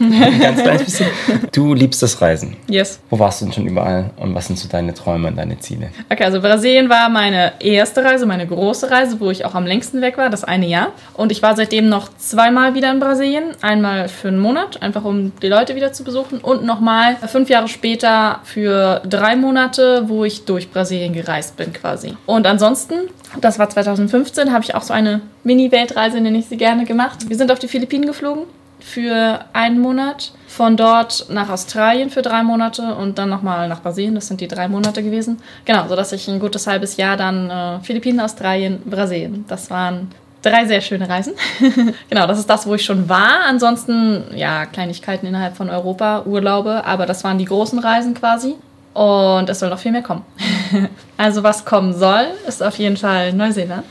ein 0.00 0.40
ganz 0.40 0.62
kleines 0.62 0.84
bisschen. 0.84 1.08
Du 1.52 1.74
liebst 1.74 2.02
das 2.02 2.20
Reisen. 2.20 2.56
Yes. 2.68 3.00
Wo 3.10 3.18
warst 3.18 3.40
du 3.40 3.46
denn 3.46 3.54
schon 3.54 3.66
überall 3.66 4.10
und 4.16 4.34
was 4.34 4.46
sind 4.46 4.58
so 4.58 4.68
deine 4.68 4.94
Träume 4.94 5.28
und 5.28 5.36
deine 5.36 5.58
Ziele? 5.58 5.90
Okay, 6.10 6.24
also 6.24 6.40
Brasilien 6.40 6.88
war 6.88 7.08
meine 7.08 7.52
erste 7.60 8.02
Reise, 8.04 8.26
meine 8.26 8.46
große 8.46 8.90
Reise, 8.90 9.20
wo 9.20 9.30
ich 9.30 9.44
auch 9.44 9.54
am 9.54 9.66
längsten 9.66 10.00
weg 10.00 10.16
war, 10.18 10.30
das 10.30 10.44
eine 10.44 10.66
Jahr. 10.66 10.92
Und 11.14 11.30
ich 11.30 11.42
war 11.42 11.56
seitdem 11.56 11.88
noch 11.88 12.08
zweimal 12.16 12.74
wieder 12.74 12.90
in 12.90 13.00
Brasilien. 13.00 13.51
Einmal 13.60 14.08
für 14.08 14.28
einen 14.28 14.38
Monat, 14.38 14.82
einfach 14.82 15.04
um 15.04 15.32
die 15.40 15.48
Leute 15.48 15.74
wieder 15.74 15.92
zu 15.92 16.04
besuchen. 16.04 16.38
Und 16.38 16.64
nochmal 16.64 17.16
fünf 17.26 17.48
Jahre 17.48 17.68
später 17.68 18.40
für 18.44 19.02
drei 19.08 19.36
Monate, 19.36 20.08
wo 20.08 20.24
ich 20.24 20.44
durch 20.44 20.70
Brasilien 20.70 21.12
gereist 21.12 21.56
bin 21.56 21.72
quasi. 21.72 22.16
Und 22.26 22.46
ansonsten, 22.46 22.94
das 23.40 23.58
war 23.58 23.68
2015, 23.68 24.52
habe 24.52 24.64
ich 24.64 24.74
auch 24.74 24.82
so 24.82 24.92
eine 24.92 25.20
Mini-Weltreise, 25.44 26.20
nenne 26.20 26.38
ich 26.38 26.46
sie 26.46 26.56
gerne, 26.56 26.84
gemacht. 26.84 27.28
Wir 27.28 27.36
sind 27.36 27.50
auf 27.50 27.58
die 27.58 27.68
Philippinen 27.68 28.06
geflogen 28.06 28.44
für 28.82 29.40
einen 29.52 29.78
Monat, 29.80 30.32
von 30.48 30.76
dort 30.76 31.26
nach 31.30 31.48
Australien 31.48 32.10
für 32.10 32.20
drei 32.20 32.42
Monate 32.42 32.94
und 32.94 33.16
dann 33.16 33.30
nochmal 33.30 33.68
nach 33.68 33.80
Brasilien. 33.80 34.14
Das 34.14 34.26
sind 34.26 34.40
die 34.40 34.48
drei 34.48 34.68
Monate 34.68 35.02
gewesen. 35.02 35.38
Genau, 35.64 35.88
sodass 35.88 36.12
ich 36.12 36.28
ein 36.28 36.40
gutes 36.40 36.66
halbes 36.66 36.96
Jahr 36.98 37.16
dann 37.16 37.48
äh, 37.48 37.80
Philippinen, 37.82 38.20
Australien, 38.20 38.82
Brasilien. 38.84 39.44
Das 39.48 39.70
waren 39.70 40.10
drei 40.42 40.66
sehr 40.66 40.80
schöne 40.80 41.08
Reisen. 41.08 41.34
genau, 42.10 42.26
das 42.26 42.38
ist 42.38 42.50
das, 42.50 42.66
wo 42.66 42.74
ich 42.74 42.84
schon 42.84 43.08
war. 43.08 43.44
Ansonsten, 43.48 44.24
ja, 44.34 44.66
Kleinigkeiten 44.66 45.26
innerhalb 45.26 45.56
von 45.56 45.70
Europa, 45.70 46.22
Urlaube, 46.26 46.84
aber 46.84 47.06
das 47.06 47.24
waren 47.24 47.38
die 47.38 47.44
großen 47.44 47.78
Reisen 47.78 48.14
quasi. 48.14 48.56
Und 48.94 49.48
es 49.48 49.58
soll 49.58 49.70
noch 49.70 49.78
viel 49.78 49.92
mehr 49.92 50.02
kommen. 50.02 50.22
also 51.16 51.42
was 51.42 51.64
kommen 51.64 51.94
soll, 51.94 52.26
ist 52.46 52.62
auf 52.62 52.76
jeden 52.76 52.98
Fall 52.98 53.32
Neuseeland. 53.32 53.86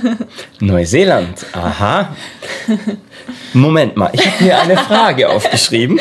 Neuseeland, 0.60 1.46
aha. 1.54 2.10
Moment 3.54 3.96
mal, 3.96 4.10
ich 4.12 4.26
habe 4.26 4.44
mir 4.44 4.60
eine 4.60 4.76
Frage 4.76 5.30
aufgeschrieben. 5.30 5.98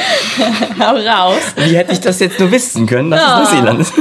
Hau 0.78 0.96
raus. 0.96 1.40
Wie 1.56 1.78
hätte 1.78 1.94
ich 1.94 2.02
das 2.02 2.20
jetzt 2.20 2.38
nur 2.38 2.52
wissen 2.52 2.86
können, 2.86 3.12
dass 3.12 3.22
oh. 3.22 3.44
es 3.44 3.52
Neuseeland 3.52 3.80
ist? 3.80 3.94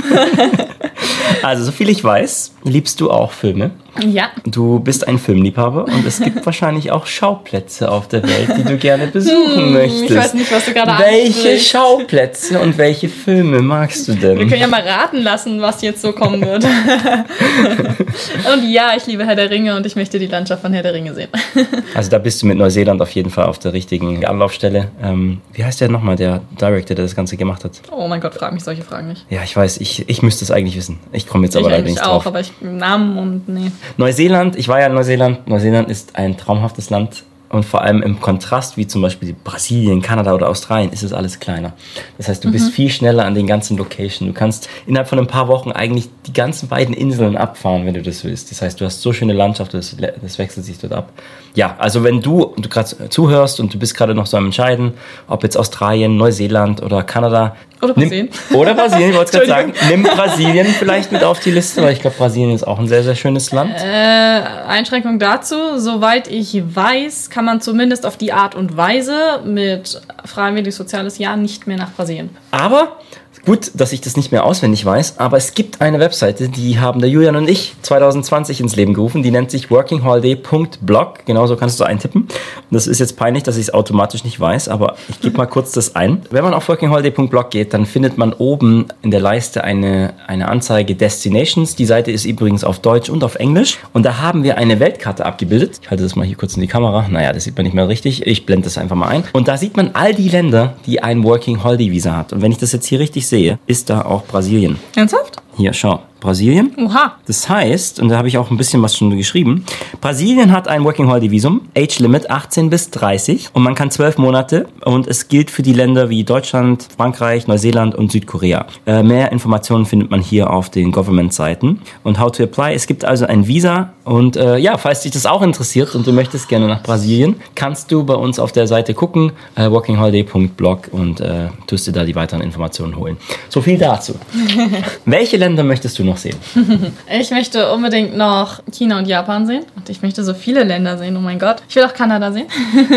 also, 1.45 1.65
soviel 1.65 1.91
ich 1.91 2.03
weiß, 2.03 2.55
liebst 2.65 3.01
du 3.01 3.13
auch 3.13 3.31
Filme. 3.31 3.71
Ja. 4.01 4.31
Du 4.47 4.81
bist 4.81 5.07
ein 5.07 5.19
Filmliebhaber 5.19 5.85
und 5.85 6.07
es 6.07 6.21
gibt 6.21 6.45
wahrscheinlich 6.47 6.91
auch 6.91 7.07
Schauplätze 7.07 7.91
auf 7.91 8.09
der 8.09 8.23
Welt, 8.23 8.57
die 8.57 8.65
du 8.65 8.77
gerne 8.79 9.07
besuchen 9.07 9.57
hm, 9.57 9.73
möchtest. 9.73 10.11
Ich 10.11 10.17
weiß 10.17 10.35
nicht, 10.35 10.51
was 10.51 10.65
du 10.65 10.73
gerade 10.73 11.03
Welche 11.03 11.27
ansprichst. 11.27 11.71
Schauplätze 11.71 12.61
und 12.61 12.79
welche 12.79 13.09
Filme 13.09 13.61
magst 13.61 14.09
du 14.09 14.15
denn? 14.15 14.39
Wir 14.39 14.47
können 14.47 14.61
ja 14.61 14.67
mal 14.67 14.81
raten 14.81 15.19
lassen, 15.19 15.61
was 15.61 15.83
jetzt 15.83 16.01
so 16.01 16.13
kommen 16.13 16.41
wird. 16.41 16.65
und 18.53 18.71
ja, 18.71 18.93
ich 18.97 19.07
liebe 19.07 19.27
Herr 19.27 19.37
der 19.37 19.51
Ringe 19.51 19.77
und 19.77 19.85
ich 19.85 19.95
möchte 19.95 20.19
die 20.19 20.27
Landschaft 20.27 20.63
von 20.63 20.73
Herr 20.73 20.83
der 20.83 20.95
Ringe 20.95 21.15
sehen. 21.15 21.29
also 21.95 22.11
da 22.11 22.19
bist 22.19 22.43
du 22.43 22.47
mit 22.47 22.57
Neuseeland 22.57 23.01
auf 23.03 23.11
jeden 23.11 23.31
Fall 23.31 23.47
auf 23.47 23.59
der 23.59 23.75
richtigen 23.75 24.25
Anlaufstelle. 24.25 24.91
Ähm, 25.03 25.43
wie 25.53 25.65
heißt 25.65 25.81
der 25.81 25.91
nochmal, 25.91 26.17
der 26.17 26.41
Director, 26.59 26.97
der 26.97 27.05
das 27.05 27.15
Ganze 27.15 27.37
gemacht 27.37 27.65
hat? 27.65 27.73
Oh 27.91 28.09
mein 28.09 28.21
Gott, 28.21 28.35
frag 28.35 28.55
mich 28.55 28.65
solche 28.65 28.83
Fragen 28.83 29.09
nicht. 29.09 29.27
Ja, 29.29 29.43
ich 29.43 29.55
weiß, 29.55 29.79
ich, 29.79 30.09
ich 30.09 30.23
müsste 30.23 30.45
es 30.45 30.51
eigentlich 30.51 30.77
wissen. 30.77 30.99
Ich 31.13 31.27
komme 31.27 31.45
jetzt 31.45 31.57
aber 31.57 31.71
leider 31.71 31.85
nicht 31.85 32.01
drauf. 32.01 32.23
Ich 32.23 32.27
auch, 32.27 32.27
aber 32.27 32.41
ich 32.41 32.53
Namen 32.61 33.19
und 33.19 33.49
nee. 33.49 33.71
Neuseeland, 33.97 34.57
ich 34.57 34.69
war 34.69 34.81
ja 34.81 34.87
in 34.87 34.95
Neuseeland. 34.95 35.49
Neuseeland 35.49 35.91
ist 35.91 36.17
ein 36.17 36.37
traumhaftes 36.37 36.91
Land 36.91 37.25
und 37.53 37.67
vor 37.67 37.83
allem 37.83 38.03
im 38.03 38.19
Kontrast, 38.19 38.79
wie 38.79 38.87
zum 38.87 39.03
Beispiel 39.03 39.37
Brasilien, 39.45 40.01
Kanada 40.01 40.33
oder 40.33 40.49
Australien, 40.49 40.91
ist 40.91 41.03
es 41.03 41.13
alles 41.13 41.39
kleiner. 41.39 41.75
Das 42.17 42.29
heißt, 42.29 42.43
du 42.43 42.49
mhm. 42.49 42.53
bist 42.53 42.71
viel 42.71 42.89
schneller 42.89 43.27
an 43.27 43.35
den 43.35 43.47
ganzen 43.47 43.77
Locations. 43.77 44.27
Du 44.27 44.33
kannst 44.33 44.71
innerhalb 44.87 45.07
von 45.07 45.19
ein 45.19 45.27
paar 45.27 45.49
Wochen 45.49 45.71
eigentlich 45.71 46.09
die 46.27 46.33
ganzen 46.33 46.69
beiden 46.69 46.95
Inseln 46.95 47.37
abfahren, 47.37 47.85
wenn 47.85 47.93
du 47.93 48.01
das 48.01 48.25
willst. 48.25 48.51
Das 48.51 48.63
heißt, 48.63 48.81
du 48.81 48.87
hast 48.87 49.03
so 49.03 49.13
schöne 49.13 49.35
Landschaft, 49.35 49.75
das, 49.75 49.95
das 50.23 50.39
wechselt 50.39 50.65
sich 50.65 50.79
dort 50.79 50.95
ab. 50.95 51.13
Ja, 51.55 51.77
also 51.79 52.03
wenn 52.03 52.23
du, 52.23 52.55
du 52.57 52.71
gerade 52.71 53.11
zuhörst 53.11 53.61
und 53.61 53.75
du 53.75 53.79
bist 53.79 53.95
gerade 53.95 54.15
noch 54.15 54.25
so 54.25 54.39
am 54.39 54.47
Entscheiden, 54.47 54.95
ob 55.29 55.43
jetzt 55.43 55.59
Australien, 55.59 56.17
Neuseeland 56.17 56.83
oder 56.83 57.03
Kanada, 57.03 57.55
oder 57.83 57.95
Brasilien. 57.95 58.29
Nimm, 58.51 58.59
oder 58.59 58.75
Brasilien, 58.75 59.11
ich 59.11 59.17
wollte 59.17 59.33
gerade 59.33 59.47
sagen. 59.47 59.73
Nimm 59.89 60.03
Brasilien 60.05 60.67
vielleicht 60.67 61.13
mit 61.13 61.25
auf 61.25 61.41
die 61.41 61.51
Liste, 61.51 61.83
weil 61.83 61.93
ich 61.93 62.01
glaube, 62.01 62.17
Brasilien 62.17 62.55
ist 62.55 62.65
auch 62.65 62.79
ein 62.79 62.89
sehr, 62.89 63.03
sehr 63.03 63.15
schönes 63.15 63.51
Land. 63.53 63.75
Äh, 63.83 64.43
Einschränkung 64.69 65.19
dazu, 65.19 65.79
soweit 65.79 66.29
ich 66.29 66.63
weiß, 66.75 67.31
kann 67.31 67.45
man 67.45 67.61
zumindest 67.61 68.07
auf 68.07 68.17
die 68.17 68.33
Art 68.33 68.55
und 68.55 68.77
Weise 68.77 69.41
mit 69.45 70.01
freiwillig 70.25 70.75
soziales 70.75 71.19
Jahr 71.19 71.37
nicht 71.37 71.67
mehr 71.67 71.77
nach 71.77 71.93
Brasilien. 71.93 72.31
Aber 72.51 72.99
Gut, 73.45 73.73
dass 73.75 73.93
ich 73.93 74.01
das 74.01 74.17
nicht 74.17 74.31
mehr 74.31 74.45
auswendig 74.45 74.85
weiß, 74.85 75.19
aber 75.19 75.37
es 75.37 75.55
gibt 75.55 75.81
eine 75.81 75.99
Webseite, 75.99 76.49
die 76.49 76.79
haben 76.79 77.01
der 77.01 77.11
Julian 77.11 77.35
und 77.35 77.49
ich 77.49 77.75
2020 77.83 78.61
ins 78.61 78.77
Leben 78.77 78.95
gerufen. 78.95 79.25
Die 79.25 79.33
nennt 79.33 79.51
sich 79.51 79.69
workingholiday.blog. 79.69 81.27
Genauso 81.27 81.57
kannst 81.57 81.81
du 81.81 81.85
eintippen. 81.85 82.29
Das 82.71 82.87
ist 82.87 83.01
jetzt 83.01 83.17
peinlich, 83.17 83.43
dass 83.43 83.57
ich 83.57 83.63
es 83.63 83.75
automatisch 83.75 84.23
nicht 84.23 84.39
weiß, 84.39 84.69
aber 84.69 84.95
ich 85.09 85.21
gebe 85.21 85.37
mal 85.39 85.47
kurz 85.47 85.73
das 85.73 85.97
ein. 85.97 86.23
Wenn 86.31 86.45
man 86.45 86.55
auf 86.55 86.69
workingholiday.blog 86.69 87.51
geht, 87.51 87.75
dann 87.75 87.85
findet 87.85 88.17
man 88.17 88.33
oben 88.33 88.87
in 89.03 89.11
der 89.11 89.19
Leiste 89.19 89.65
eine, 89.65 90.15
eine 90.29 90.49
Anzeige 90.49 90.95
Destinations. 90.95 91.75
Die 91.75 91.85
Seite 91.85 92.13
ist 92.13 92.25
übrigens 92.25 92.63
auf 92.63 92.79
Deutsch 92.79 93.11
und 93.11 93.25
auf 93.25 93.35
Englisch. 93.35 93.79
Und 93.93 94.05
da 94.07 94.19
haben 94.19 94.45
wir 94.45 94.57
eine 94.57 94.79
Weltkarte 94.79 95.27
abgebildet. 95.27 95.81
Ich 95.83 95.91
halte 95.91 96.05
das 96.05 96.15
mal 96.15 96.25
hier 96.25 96.37
kurz 96.37 96.55
in 96.55 96.61
die 96.61 96.69
Kamera. 96.69 97.09
Naja, 97.09 97.33
das 97.33 97.43
sieht 97.43 97.57
man 97.57 97.65
nicht 97.65 97.75
mehr 97.75 97.89
richtig. 97.89 98.25
Ich 98.25 98.47
blende 98.47 98.67
das 98.67 98.79
einfach 98.79 98.95
mal 98.95 99.09
ein. 99.09 99.25
Und 99.33 99.49
da 99.49 99.57
sieht 99.57 99.77
man 99.77 99.91
all 99.95 100.15
die 100.15 100.29
Länder, 100.29 100.77
die 100.87 101.03
ein 101.03 101.25
Working 101.25 101.65
Holiday 101.65 101.91
Visa 101.91 102.17
hat. 102.17 102.33
Und 102.33 102.41
wenn 102.41 102.53
ich 102.53 102.59
das 102.59 102.71
jetzt 102.71 102.87
hier 102.87 103.01
richtig 103.01 103.32
sehe, 103.33 103.59
ist 103.67 103.89
da 103.89 104.03
auch 104.03 104.25
Brasilien. 104.27 104.79
Ernsthaft? 104.95 105.37
Hier, 105.57 105.73
schau. 105.73 106.03
Brasilien. 106.23 106.73
Oha. 106.79 107.17
Das 107.27 107.49
heißt, 107.49 108.01
und 108.01 108.09
da 108.09 108.17
habe 108.17 108.29
ich 108.29 108.39
auch 108.39 108.51
ein 108.51 108.57
bisschen 108.57 108.81
was 108.81 108.97
schon 108.97 109.15
geschrieben, 109.17 109.65
Brasilien 110.01 110.53
hat 110.53 110.69
ein 110.69 110.85
Working 110.85 111.09
Holiday 111.09 111.31
Visum, 111.31 111.63
Age 111.77 111.99
Limit 111.99 112.31
18 112.31 112.71
bis 112.71 112.91
30 112.91 113.51
und 113.53 113.63
man 113.63 113.75
kann 113.75 113.91
12 113.91 114.19
Monate 114.19 114.69
und 114.85 115.07
es 115.07 115.29
gilt 115.29 115.51
für 115.51 115.63
die 115.63 115.73
Länder 115.73 116.09
wie 116.09 116.25
Deutschland, 116.25 116.87
Frankreich, 116.97 117.47
Neuseeland 117.49 117.95
und 117.95 118.13
Südkorea. 118.13 118.67
Äh, 118.87 119.03
mehr 119.03 119.33
Informationen 119.33 119.85
findet 119.85 120.11
man 120.11 120.21
hier 120.21 120.51
auf 120.51 120.71
den 120.71 120.93
Government-Seiten 120.93 121.81
und 122.05 122.19
How 122.19 122.31
to 122.31 122.45
Apply. 122.45 122.73
Es 122.75 122.87
gibt 122.87 123.05
also 123.05 123.27
ein 123.27 123.47
Visa 123.47 123.93
und 124.05 124.37
äh, 124.37 124.59
ja, 124.59 124.79
falls 124.79 125.01
dich 125.01 125.13
das 125.13 125.27
auch 125.27 125.43
interessiert 125.43 125.95
und 125.95 126.07
du 126.07 126.13
möchtest 126.13 126.49
gerne 126.49 126.69
nach 126.69 126.83
Brasilien, 126.83 127.37
kannst 127.55 127.91
du 127.91 128.05
bei 128.05 128.15
uns 128.15 128.39
auf 128.39 128.53
der 128.53 128.67
Seite 128.67 128.95
gucken, 128.95 129.33
äh, 129.57 129.71
workingholiday.blog 129.71 130.89
und 130.93 131.21
äh, 131.21 131.49
tust 131.67 131.87
dir 131.87 131.93
da 131.93 132.05
die 132.05 132.15
weiteren 132.15 132.43
Informationen 132.43 132.97
holen. 132.97 133.17
So 133.49 133.61
viel 133.61 133.79
dazu. 133.79 134.15
Welche 135.05 135.37
Länder 135.37 135.65
möchtest 135.65 135.99
du 135.99 136.05
noch 136.05 136.12
sehen? 136.17 136.37
Ich 137.11 137.31
möchte 137.31 137.73
unbedingt 137.73 138.17
noch 138.17 138.63
China 138.73 138.99
und 138.99 139.07
Japan 139.07 139.47
sehen. 139.47 139.65
Und 139.77 139.89
ich 139.89 140.03
möchte 140.03 140.25
so 140.25 140.35
viele 140.35 140.65
Länder 140.65 140.99
sehen, 140.99 141.17
oh 141.17 141.21
mein 141.21 141.39
Gott. 141.39 141.63
Ich 141.69 141.77
will 141.77 141.85
auch 141.85 141.95
Kanada 141.95 142.33
sehen. 142.33 142.47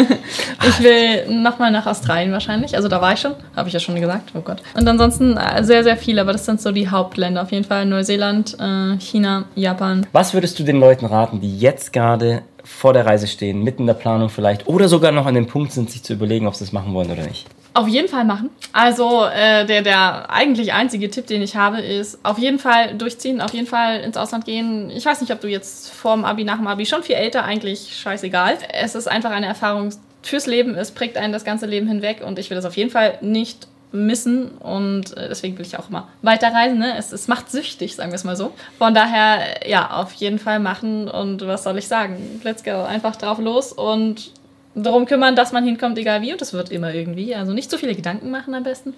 ich 0.67 0.79
will 0.83 1.29
nochmal 1.29 1.71
nach 1.71 1.85
Australien 1.85 2.31
wahrscheinlich. 2.31 2.75
Also 2.75 2.87
da 2.87 3.01
war 3.01 3.13
ich 3.13 3.19
schon, 3.19 3.33
habe 3.55 3.67
ich 3.67 3.73
ja 3.73 3.79
schon 3.79 3.99
gesagt. 3.99 4.31
Oh 4.33 4.41
Gott. 4.41 4.61
Und 4.73 4.87
ansonsten 4.87 5.37
äh, 5.37 5.63
sehr, 5.63 5.83
sehr 5.83 5.97
viele, 5.97 6.21
aber 6.21 6.31
das 6.31 6.45
sind 6.45 6.61
so 6.61 6.71
die 6.71 6.89
Hauptländer. 6.89 7.41
Auf 7.41 7.51
jeden 7.51 7.65
Fall 7.65 7.85
Neuseeland, 7.85 8.57
äh, 8.59 8.97
China, 8.99 9.45
Japan. 9.55 10.07
Was 10.11 10.33
würdest 10.33 10.57
du 10.59 10.63
den 10.63 10.79
Leuten 10.79 11.05
raten, 11.05 11.39
die 11.41 11.59
jetzt 11.59 11.93
gerade 11.93 12.43
vor 12.65 12.93
der 12.93 13.05
Reise 13.05 13.27
stehen, 13.27 13.63
mitten 13.63 13.83
in 13.83 13.87
der 13.87 13.93
Planung 13.93 14.29
vielleicht, 14.29 14.67
oder 14.67 14.87
sogar 14.87 15.11
noch 15.11 15.25
an 15.25 15.35
dem 15.35 15.47
Punkt 15.47 15.71
sind, 15.71 15.89
sich 15.89 16.03
zu 16.03 16.13
überlegen, 16.13 16.47
ob 16.47 16.55
sie 16.55 16.63
es 16.63 16.71
machen 16.71 16.93
wollen 16.93 17.11
oder 17.11 17.23
nicht? 17.23 17.47
Auf 17.73 17.87
jeden 17.87 18.07
Fall 18.07 18.23
machen. 18.23 18.49
Also 18.71 19.25
äh, 19.25 19.65
der, 19.65 19.81
der 19.81 20.31
eigentlich 20.31 20.71
einzige 20.71 21.09
Tipp, 21.09 21.27
den 21.27 21.41
ich 21.41 21.57
habe, 21.57 21.81
ist 21.81 22.19
auf 22.23 22.39
jeden 22.39 22.57
Fall 22.57 22.95
durchziehen, 22.95 23.41
auf 23.41 23.53
jeden 23.53 23.67
Fall 23.67 23.99
ins 23.99 24.15
Ausland 24.15 24.45
gehen. 24.45 24.89
Ich 24.89 25.05
weiß 25.05 25.19
nicht, 25.19 25.31
ob 25.31 25.41
du 25.41 25.47
jetzt 25.49 25.91
vor 25.91 26.15
dem 26.15 26.23
Abi, 26.23 26.45
nach 26.45 26.57
dem 26.57 26.67
Abi, 26.67 26.85
schon 26.85 27.03
viel 27.03 27.15
älter, 27.15 27.43
eigentlich 27.43 27.97
scheißegal. 27.97 28.57
Es 28.71 28.95
ist 28.95 29.07
einfach 29.07 29.31
eine 29.31 29.47
Erfahrung 29.47 29.89
fürs 30.21 30.47
Leben, 30.47 30.75
es 30.75 30.91
prägt 30.91 31.17
einen 31.17 31.33
das 31.33 31.43
ganze 31.43 31.65
Leben 31.65 31.87
hinweg 31.87 32.23
und 32.25 32.39
ich 32.39 32.49
will 32.49 32.55
das 32.55 32.65
auf 32.65 32.77
jeden 32.77 32.89
Fall 32.89 33.17
nicht 33.21 33.67
missen 33.95 34.49
und 34.57 35.15
äh, 35.17 35.29
deswegen 35.29 35.57
will 35.57 35.65
ich 35.65 35.77
auch 35.77 35.89
immer 35.89 36.07
weiterreisen. 36.21 36.77
Ne? 36.77 36.97
Es, 36.97 37.11
es 37.11 37.27
macht 37.27 37.49
süchtig, 37.49 37.95
sagen 37.95 38.11
wir 38.11 38.15
es 38.15 38.23
mal 38.23 38.35
so. 38.35 38.53
Von 38.77 38.93
daher, 38.93 39.67
ja, 39.67 39.91
auf 39.91 40.13
jeden 40.13 40.39
Fall 40.39 40.59
machen 40.59 41.07
und 41.07 41.45
was 41.45 41.63
soll 41.63 41.77
ich 41.77 41.87
sagen? 41.87 42.41
Let's 42.43 42.63
go, 42.63 42.83
einfach 42.83 43.15
drauf 43.15 43.39
los 43.39 43.71
und 43.71 44.31
darum 44.75 45.05
kümmern, 45.05 45.35
dass 45.35 45.51
man 45.51 45.63
hinkommt, 45.63 45.97
egal 45.97 46.21
wie. 46.21 46.31
Und 46.31 46.41
das 46.41 46.53
wird 46.53 46.71
immer 46.71 46.93
irgendwie. 46.93 47.33
Also 47.33 47.53
nicht 47.53 47.71
zu 47.71 47.77
viele 47.77 47.95
Gedanken 47.95 48.29
machen 48.29 48.53
am 48.53 48.63
besten. 48.63 48.93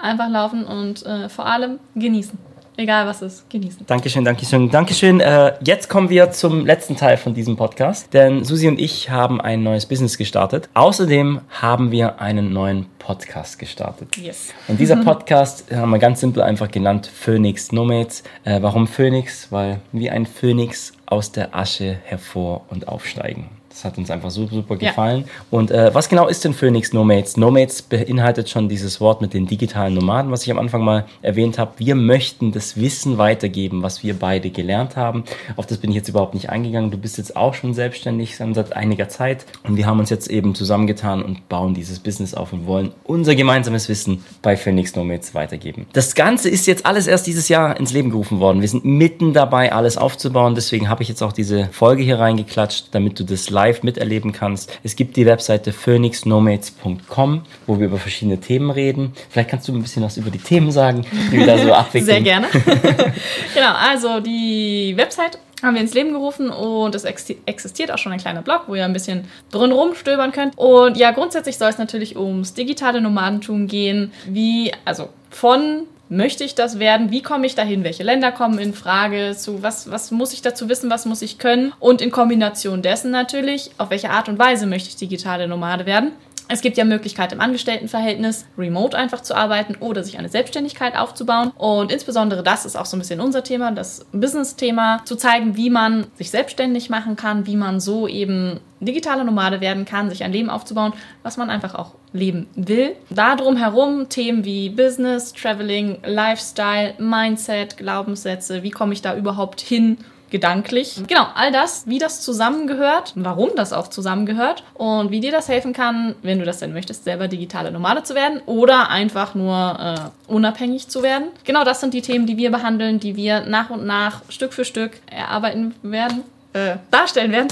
Einfach 0.00 0.28
laufen 0.28 0.64
und 0.64 1.04
äh, 1.06 1.28
vor 1.28 1.46
allem 1.46 1.78
genießen. 1.94 2.38
Egal 2.78 3.08
was 3.08 3.22
ist, 3.22 3.50
genießen. 3.50 3.86
Dankeschön, 3.88 4.24
Dankeschön, 4.24 4.70
Dankeschön. 4.70 5.18
Äh, 5.18 5.54
jetzt 5.64 5.88
kommen 5.88 6.10
wir 6.10 6.30
zum 6.30 6.64
letzten 6.64 6.94
Teil 6.94 7.16
von 7.16 7.34
diesem 7.34 7.56
Podcast, 7.56 8.14
denn 8.14 8.44
Susi 8.44 8.68
und 8.68 8.78
ich 8.78 9.10
haben 9.10 9.40
ein 9.40 9.64
neues 9.64 9.84
Business 9.84 10.16
gestartet. 10.16 10.68
Außerdem 10.74 11.40
haben 11.50 11.90
wir 11.90 12.20
einen 12.20 12.52
neuen 12.52 12.86
Podcast 13.00 13.58
gestartet. 13.58 14.16
Yes. 14.16 14.54
Und 14.68 14.78
dieser 14.78 14.94
Podcast 15.04 15.74
haben 15.74 15.90
wir 15.90 15.98
ganz 15.98 16.20
simpel 16.20 16.40
einfach 16.40 16.70
genannt 16.70 17.10
Phoenix 17.12 17.72
Nomads. 17.72 18.22
Äh, 18.44 18.62
warum 18.62 18.86
Phoenix? 18.86 19.50
Weil 19.50 19.80
wie 19.90 20.08
ein 20.08 20.24
Phönix 20.24 20.92
aus 21.06 21.32
der 21.32 21.56
Asche 21.56 21.98
hervor 22.04 22.64
und 22.68 22.86
aufsteigen. 22.86 23.57
Das 23.78 23.84
hat 23.84 23.96
uns 23.96 24.10
einfach 24.10 24.32
super, 24.32 24.56
super 24.56 24.76
gefallen. 24.76 25.20
Ja. 25.24 25.32
Und 25.52 25.70
äh, 25.70 25.94
was 25.94 26.08
genau 26.08 26.26
ist 26.26 26.44
denn 26.44 26.52
Phoenix 26.52 26.92
Nomads? 26.92 27.36
Nomads 27.36 27.80
beinhaltet 27.80 28.50
schon 28.50 28.68
dieses 28.68 29.00
Wort 29.00 29.20
mit 29.20 29.34
den 29.34 29.46
digitalen 29.46 29.94
Nomaden, 29.94 30.32
was 30.32 30.42
ich 30.42 30.50
am 30.50 30.58
Anfang 30.58 30.82
mal 30.82 31.06
erwähnt 31.22 31.58
habe. 31.58 31.74
Wir 31.76 31.94
möchten 31.94 32.50
das 32.50 32.76
Wissen 32.76 33.18
weitergeben, 33.18 33.84
was 33.84 34.02
wir 34.02 34.18
beide 34.18 34.50
gelernt 34.50 34.96
haben. 34.96 35.22
Auf 35.54 35.66
das 35.66 35.78
bin 35.78 35.90
ich 35.90 35.96
jetzt 35.96 36.08
überhaupt 36.08 36.34
nicht 36.34 36.50
eingegangen. 36.50 36.90
Du 36.90 36.98
bist 36.98 37.18
jetzt 37.18 37.36
auch 37.36 37.54
schon 37.54 37.72
selbstständig 37.72 38.36
seit 38.36 38.72
einiger 38.72 39.08
Zeit. 39.08 39.46
Und 39.62 39.76
wir 39.76 39.86
haben 39.86 40.00
uns 40.00 40.10
jetzt 40.10 40.28
eben 40.28 40.56
zusammengetan 40.56 41.22
und 41.22 41.48
bauen 41.48 41.74
dieses 41.74 42.00
Business 42.00 42.34
auf 42.34 42.52
und 42.52 42.66
wollen 42.66 42.90
unser 43.04 43.36
gemeinsames 43.36 43.88
Wissen 43.88 44.24
bei 44.42 44.56
Phoenix 44.56 44.96
Nomads 44.96 45.36
weitergeben. 45.36 45.86
Das 45.92 46.16
Ganze 46.16 46.48
ist 46.48 46.66
jetzt 46.66 46.84
alles 46.84 47.06
erst 47.06 47.28
dieses 47.28 47.48
Jahr 47.48 47.78
ins 47.78 47.92
Leben 47.92 48.10
gerufen 48.10 48.40
worden. 48.40 48.60
Wir 48.60 48.68
sind 48.68 48.84
mitten 48.84 49.34
dabei, 49.34 49.72
alles 49.72 49.96
aufzubauen. 49.96 50.56
Deswegen 50.56 50.88
habe 50.88 51.04
ich 51.04 51.08
jetzt 51.08 51.22
auch 51.22 51.32
diese 51.32 51.68
Folge 51.70 52.02
hier 52.02 52.18
reingeklatscht, 52.18 52.88
damit 52.90 53.20
du 53.20 53.24
das 53.24 53.50
live 53.50 53.67
live 53.68 53.82
miterleben 53.82 54.32
kannst. 54.32 54.78
Es 54.82 54.96
gibt 54.96 55.16
die 55.16 55.26
Webseite 55.26 55.72
phoenixnomads.com, 55.72 57.42
wo 57.66 57.78
wir 57.78 57.86
über 57.86 57.98
verschiedene 57.98 58.40
Themen 58.40 58.70
reden. 58.70 59.12
Vielleicht 59.30 59.50
kannst 59.50 59.68
du 59.68 59.72
ein 59.72 59.82
bisschen 59.82 60.02
was 60.02 60.16
über 60.16 60.30
die 60.30 60.38
Themen 60.38 60.72
sagen, 60.72 61.04
die 61.30 61.38
wir 61.38 61.46
da 61.46 61.58
so 61.58 61.72
abwickeln. 61.72 62.06
Sehr 62.06 62.20
gerne. 62.20 62.48
genau, 63.54 63.74
also 63.74 64.20
die 64.20 64.94
Website 64.96 65.38
haben 65.62 65.74
wir 65.74 65.80
ins 65.80 65.94
Leben 65.94 66.12
gerufen 66.12 66.50
und 66.50 66.94
es 66.94 67.04
existiert 67.04 67.90
auch 67.90 67.98
schon 67.98 68.12
ein 68.12 68.20
kleiner 68.20 68.42
Blog, 68.42 68.64
wo 68.68 68.76
ihr 68.76 68.84
ein 68.84 68.92
bisschen 68.92 69.24
drin 69.50 69.72
rumstöbern 69.72 70.30
könnt. 70.30 70.56
Und 70.56 70.96
ja, 70.96 71.10
grundsätzlich 71.10 71.58
soll 71.58 71.70
es 71.70 71.78
natürlich 71.78 72.16
ums 72.16 72.54
digitale 72.54 73.00
Nomadentum 73.00 73.66
gehen, 73.66 74.12
wie, 74.26 74.72
also 74.84 75.08
von 75.30 75.82
möchte 76.08 76.44
ich 76.44 76.54
das 76.54 76.78
werden? 76.78 77.10
Wie 77.10 77.22
komme 77.22 77.46
ich 77.46 77.54
dahin? 77.54 77.84
Welche 77.84 78.02
Länder 78.02 78.32
kommen 78.32 78.58
in 78.58 78.74
Frage? 78.74 79.34
Zu 79.36 79.62
was, 79.62 79.90
was 79.90 80.10
muss 80.10 80.32
ich 80.32 80.42
dazu 80.42 80.68
wissen? 80.68 80.90
Was 80.90 81.06
muss 81.06 81.22
ich 81.22 81.38
können? 81.38 81.72
Und 81.80 82.00
in 82.00 82.10
Kombination 82.10 82.82
dessen 82.82 83.10
natürlich, 83.10 83.70
auf 83.78 83.90
welche 83.90 84.10
Art 84.10 84.28
und 84.28 84.38
Weise 84.38 84.66
möchte 84.66 84.88
ich 84.88 84.96
digitale 84.96 85.48
Nomade 85.48 85.86
werden? 85.86 86.12
Es 86.48 86.62
gibt 86.62 86.78
ja 86.78 86.84
Möglichkeit 86.84 87.32
im 87.32 87.40
Angestelltenverhältnis 87.40 88.46
remote 88.56 88.96
einfach 88.96 89.20
zu 89.20 89.36
arbeiten 89.36 89.76
oder 89.80 90.02
sich 90.02 90.18
eine 90.18 90.30
Selbstständigkeit 90.30 90.96
aufzubauen. 90.96 91.52
Und 91.56 91.92
insbesondere 91.92 92.42
das 92.42 92.64
ist 92.64 92.74
auch 92.74 92.86
so 92.86 92.96
ein 92.96 93.00
bisschen 93.00 93.20
unser 93.20 93.44
Thema, 93.44 93.70
das 93.70 94.06
Business-Thema, 94.12 95.02
zu 95.04 95.16
zeigen, 95.16 95.56
wie 95.56 95.68
man 95.68 96.06
sich 96.14 96.30
selbstständig 96.30 96.88
machen 96.88 97.16
kann, 97.16 97.46
wie 97.46 97.56
man 97.56 97.80
so 97.80 98.08
eben 98.08 98.60
digitale 98.80 99.24
Nomade 99.24 99.60
werden 99.60 99.84
kann, 99.84 100.08
sich 100.08 100.24
ein 100.24 100.32
Leben 100.32 100.48
aufzubauen, 100.48 100.94
was 101.22 101.36
man 101.36 101.50
einfach 101.50 101.74
auch 101.74 101.94
leben 102.12 102.48
will. 102.54 102.96
Darum 103.10 103.56
herum 103.56 104.08
Themen 104.08 104.44
wie 104.44 104.70
Business, 104.70 105.34
Traveling, 105.34 105.98
Lifestyle, 106.04 106.94
Mindset, 106.98 107.76
Glaubenssätze, 107.76 108.62
wie 108.62 108.70
komme 108.70 108.94
ich 108.94 109.02
da 109.02 109.14
überhaupt 109.16 109.60
hin 109.60 109.98
gedanklich. 110.30 111.02
Genau, 111.06 111.26
all 111.34 111.52
das, 111.52 111.86
wie 111.86 111.98
das 111.98 112.20
zusammengehört, 112.20 113.12
warum 113.16 113.50
das 113.56 113.72
auch 113.72 113.88
zusammengehört 113.88 114.64
und 114.74 115.10
wie 115.10 115.20
dir 115.20 115.32
das 115.32 115.48
helfen 115.48 115.72
kann, 115.72 116.14
wenn 116.22 116.38
du 116.38 116.44
das 116.44 116.58
denn 116.58 116.72
möchtest, 116.72 117.04
selber 117.04 117.28
digitale 117.28 117.70
Nomade 117.70 118.02
zu 118.02 118.14
werden 118.14 118.40
oder 118.46 118.90
einfach 118.90 119.34
nur 119.34 119.78
äh, 119.80 120.30
unabhängig 120.30 120.88
zu 120.88 121.02
werden. 121.02 121.28
Genau 121.44 121.64
das 121.64 121.80
sind 121.80 121.94
die 121.94 122.02
Themen, 122.02 122.26
die 122.26 122.36
wir 122.36 122.50
behandeln, 122.50 123.00
die 123.00 123.16
wir 123.16 123.40
nach 123.40 123.70
und 123.70 123.86
nach 123.86 124.22
Stück 124.28 124.52
für 124.52 124.64
Stück 124.64 125.00
erarbeiten 125.10 125.74
werden 125.82 126.24
äh, 126.54 126.76
darstellen 126.90 127.32
werden. 127.32 127.48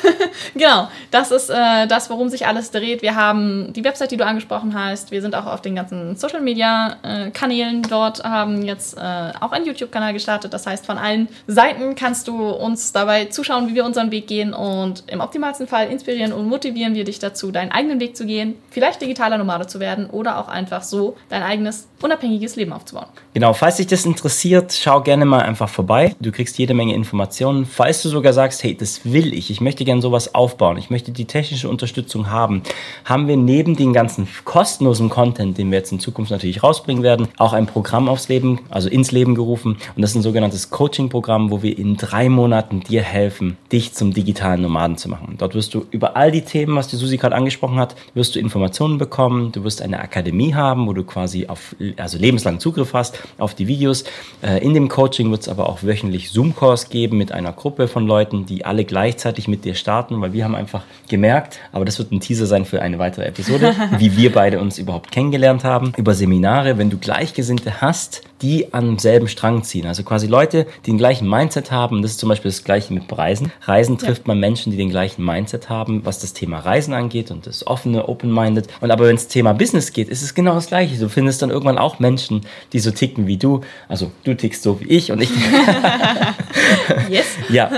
genau, 0.54 0.88
das 1.10 1.30
ist 1.30 1.50
äh, 1.50 1.86
das, 1.86 2.10
worum 2.10 2.28
sich 2.28 2.46
alles 2.46 2.70
dreht. 2.70 3.00
Wir 3.00 3.14
haben 3.14 3.72
die 3.72 3.84
Website, 3.84 4.10
die 4.10 4.16
du 4.16 4.26
angesprochen 4.26 4.74
hast. 4.74 5.10
Wir 5.10 5.22
sind 5.22 5.34
auch 5.34 5.46
auf 5.46 5.62
den 5.62 5.76
ganzen 5.76 6.16
Social 6.16 6.40
Media 6.40 6.96
äh, 7.02 7.30
Kanälen 7.30 7.82
dort, 7.82 8.24
haben 8.24 8.62
jetzt 8.62 8.96
äh, 8.96 9.32
auch 9.40 9.52
einen 9.52 9.66
YouTube-Kanal 9.66 10.12
gestartet. 10.12 10.52
Das 10.52 10.66
heißt, 10.66 10.84
von 10.84 10.98
allen 10.98 11.28
Seiten 11.46 11.94
kannst 11.94 12.26
du 12.28 12.50
uns 12.50 12.92
dabei 12.92 13.26
zuschauen, 13.26 13.68
wie 13.68 13.74
wir 13.74 13.84
unseren 13.84 14.10
Weg 14.10 14.26
gehen 14.26 14.52
und 14.52 15.04
im 15.06 15.20
optimalsten 15.20 15.68
Fall 15.68 15.88
inspirieren 15.88 16.32
und 16.32 16.48
motivieren 16.48 16.94
wir 16.94 17.04
dich 17.04 17.20
dazu, 17.20 17.52
deinen 17.52 17.70
eigenen 17.70 18.00
Weg 18.00 18.16
zu 18.16 18.26
gehen, 18.26 18.56
vielleicht 18.70 19.00
digitaler 19.00 19.38
Nomade 19.38 19.66
zu 19.66 19.78
werden 19.78 20.10
oder 20.10 20.38
auch 20.38 20.48
einfach 20.48 20.82
so 20.82 21.16
dein 21.28 21.42
eigenes 21.42 21.88
unabhängiges 22.02 22.56
Leben 22.56 22.72
aufzubauen. 22.72 23.06
Genau, 23.34 23.52
falls 23.52 23.76
dich 23.76 23.86
das 23.86 24.04
interessiert, 24.04 24.72
schau 24.72 25.02
gerne 25.02 25.24
mal 25.24 25.42
einfach 25.42 25.68
vorbei. 25.68 26.14
Du 26.20 26.32
kriegst 26.32 26.58
jede 26.58 26.74
Menge 26.74 26.94
Informationen. 26.94 27.66
Falls 27.66 28.02
du 28.02 28.08
sogar 28.08 28.32
sagst, 28.40 28.64
hey, 28.64 28.74
das 28.74 29.02
will 29.04 29.34
ich, 29.34 29.50
ich 29.50 29.60
möchte 29.60 29.84
gerne 29.84 30.00
sowas 30.00 30.34
aufbauen, 30.34 30.78
ich 30.78 30.88
möchte 30.88 31.12
die 31.12 31.26
technische 31.26 31.68
Unterstützung 31.68 32.30
haben, 32.30 32.62
haben 33.04 33.28
wir 33.28 33.36
neben 33.36 33.76
den 33.76 33.92
ganzen 33.92 34.26
kostenlosen 34.44 35.10
Content, 35.10 35.58
den 35.58 35.70
wir 35.70 35.76
jetzt 35.76 35.92
in 35.92 36.00
Zukunft 36.00 36.30
natürlich 36.30 36.62
rausbringen 36.62 37.02
werden, 37.02 37.28
auch 37.36 37.52
ein 37.52 37.66
Programm 37.66 38.08
aufs 38.08 38.28
Leben, 38.28 38.60
also 38.70 38.88
ins 38.88 39.12
Leben 39.12 39.34
gerufen. 39.34 39.76
Und 39.94 40.00
das 40.00 40.12
ist 40.12 40.16
ein 40.16 40.22
sogenanntes 40.22 40.70
Coaching-Programm, 40.70 41.50
wo 41.50 41.62
wir 41.62 41.76
in 41.76 41.98
drei 41.98 42.30
Monaten 42.30 42.80
dir 42.80 43.02
helfen, 43.02 43.58
dich 43.70 43.92
zum 43.92 44.14
digitalen 44.14 44.62
Nomaden 44.62 44.96
zu 44.96 45.10
machen. 45.10 45.34
Dort 45.36 45.54
wirst 45.54 45.74
du 45.74 45.84
über 45.90 46.16
all 46.16 46.30
die 46.30 46.42
Themen, 46.42 46.76
was 46.76 46.88
die 46.88 46.96
Susi 46.96 47.18
gerade 47.18 47.36
angesprochen 47.36 47.78
hat, 47.78 47.94
wirst 48.14 48.36
du 48.36 48.38
Informationen 48.38 48.96
bekommen, 48.96 49.52
du 49.52 49.64
wirst 49.64 49.82
eine 49.82 50.00
Akademie 50.00 50.54
haben, 50.54 50.86
wo 50.86 50.94
du 50.94 51.04
quasi 51.04 51.46
auf, 51.46 51.76
also 51.98 52.16
lebenslang 52.16 52.58
Zugriff 52.58 52.94
hast 52.94 53.18
auf 53.36 53.54
die 53.54 53.66
Videos. 53.66 54.04
Äh, 54.40 54.64
in 54.64 54.72
dem 54.72 54.88
Coaching 54.88 55.30
wird 55.30 55.42
es 55.42 55.48
aber 55.50 55.68
auch 55.68 55.82
wöchentlich 55.82 56.30
Zoom-Calls 56.30 56.88
geben 56.88 57.18
mit 57.18 57.32
einer 57.32 57.52
Gruppe 57.52 57.88
von 57.88 58.06
Leuten, 58.06 58.29
die 58.32 58.64
alle 58.64 58.84
gleichzeitig 58.84 59.48
mit 59.48 59.64
dir 59.64 59.74
starten, 59.74 60.20
weil 60.20 60.32
wir 60.32 60.44
haben 60.44 60.54
einfach 60.54 60.82
gemerkt, 61.08 61.58
aber 61.72 61.84
das 61.84 61.98
wird 61.98 62.12
ein 62.12 62.20
Teaser 62.20 62.46
sein 62.46 62.64
für 62.64 62.82
eine 62.82 62.98
weitere 62.98 63.24
Episode, 63.24 63.74
wie 63.98 64.16
wir 64.16 64.32
beide 64.32 64.60
uns 64.60 64.78
überhaupt 64.78 65.12
kennengelernt 65.12 65.64
haben, 65.64 65.92
über 65.96 66.14
Seminare, 66.14 66.78
wenn 66.78 66.90
du 66.90 66.98
Gleichgesinnte 66.98 67.80
hast, 67.80 68.22
die 68.42 68.72
am 68.72 68.98
selben 68.98 69.28
Strang 69.28 69.62
ziehen. 69.62 69.86
Also 69.86 70.02
quasi 70.02 70.26
Leute, 70.26 70.66
die 70.84 70.90
den 70.90 70.98
gleichen 70.98 71.28
Mindset 71.28 71.70
haben. 71.70 72.02
Das 72.02 72.12
ist 72.12 72.20
zum 72.20 72.28
Beispiel 72.28 72.50
das 72.50 72.64
gleiche 72.64 72.92
mit 72.92 73.04
Reisen. 73.16 73.52
Reisen 73.62 73.98
trifft 73.98 74.22
ja. 74.22 74.28
man 74.28 74.40
Menschen, 74.40 74.70
die 74.70 74.78
den 74.78 74.90
gleichen 74.90 75.24
Mindset 75.24 75.68
haben, 75.68 76.04
was 76.04 76.20
das 76.20 76.32
Thema 76.32 76.58
Reisen 76.58 76.94
angeht 76.94 77.30
und 77.30 77.46
das 77.46 77.66
offene, 77.66 78.08
open-minded. 78.08 78.68
Und 78.80 78.90
aber 78.90 79.06
wenn 79.06 79.16
es 79.16 79.28
Thema 79.28 79.52
Business 79.52 79.92
geht, 79.92 80.08
ist 80.08 80.22
es 80.22 80.34
genau 80.34 80.54
das 80.54 80.68
gleiche. 80.68 80.98
Du 80.98 81.08
findest 81.08 81.42
dann 81.42 81.50
irgendwann 81.50 81.78
auch 81.78 81.98
Menschen, 81.98 82.42
die 82.72 82.78
so 82.78 82.90
ticken 82.90 83.26
wie 83.26 83.36
du. 83.36 83.60
Also 83.88 84.10
du 84.24 84.34
tickst 84.34 84.62
so 84.62 84.80
wie 84.80 84.88
ich 84.88 85.12
und 85.12 85.20
ich. 85.20 85.30
yes. 87.08 87.26
Ja. 87.50 87.70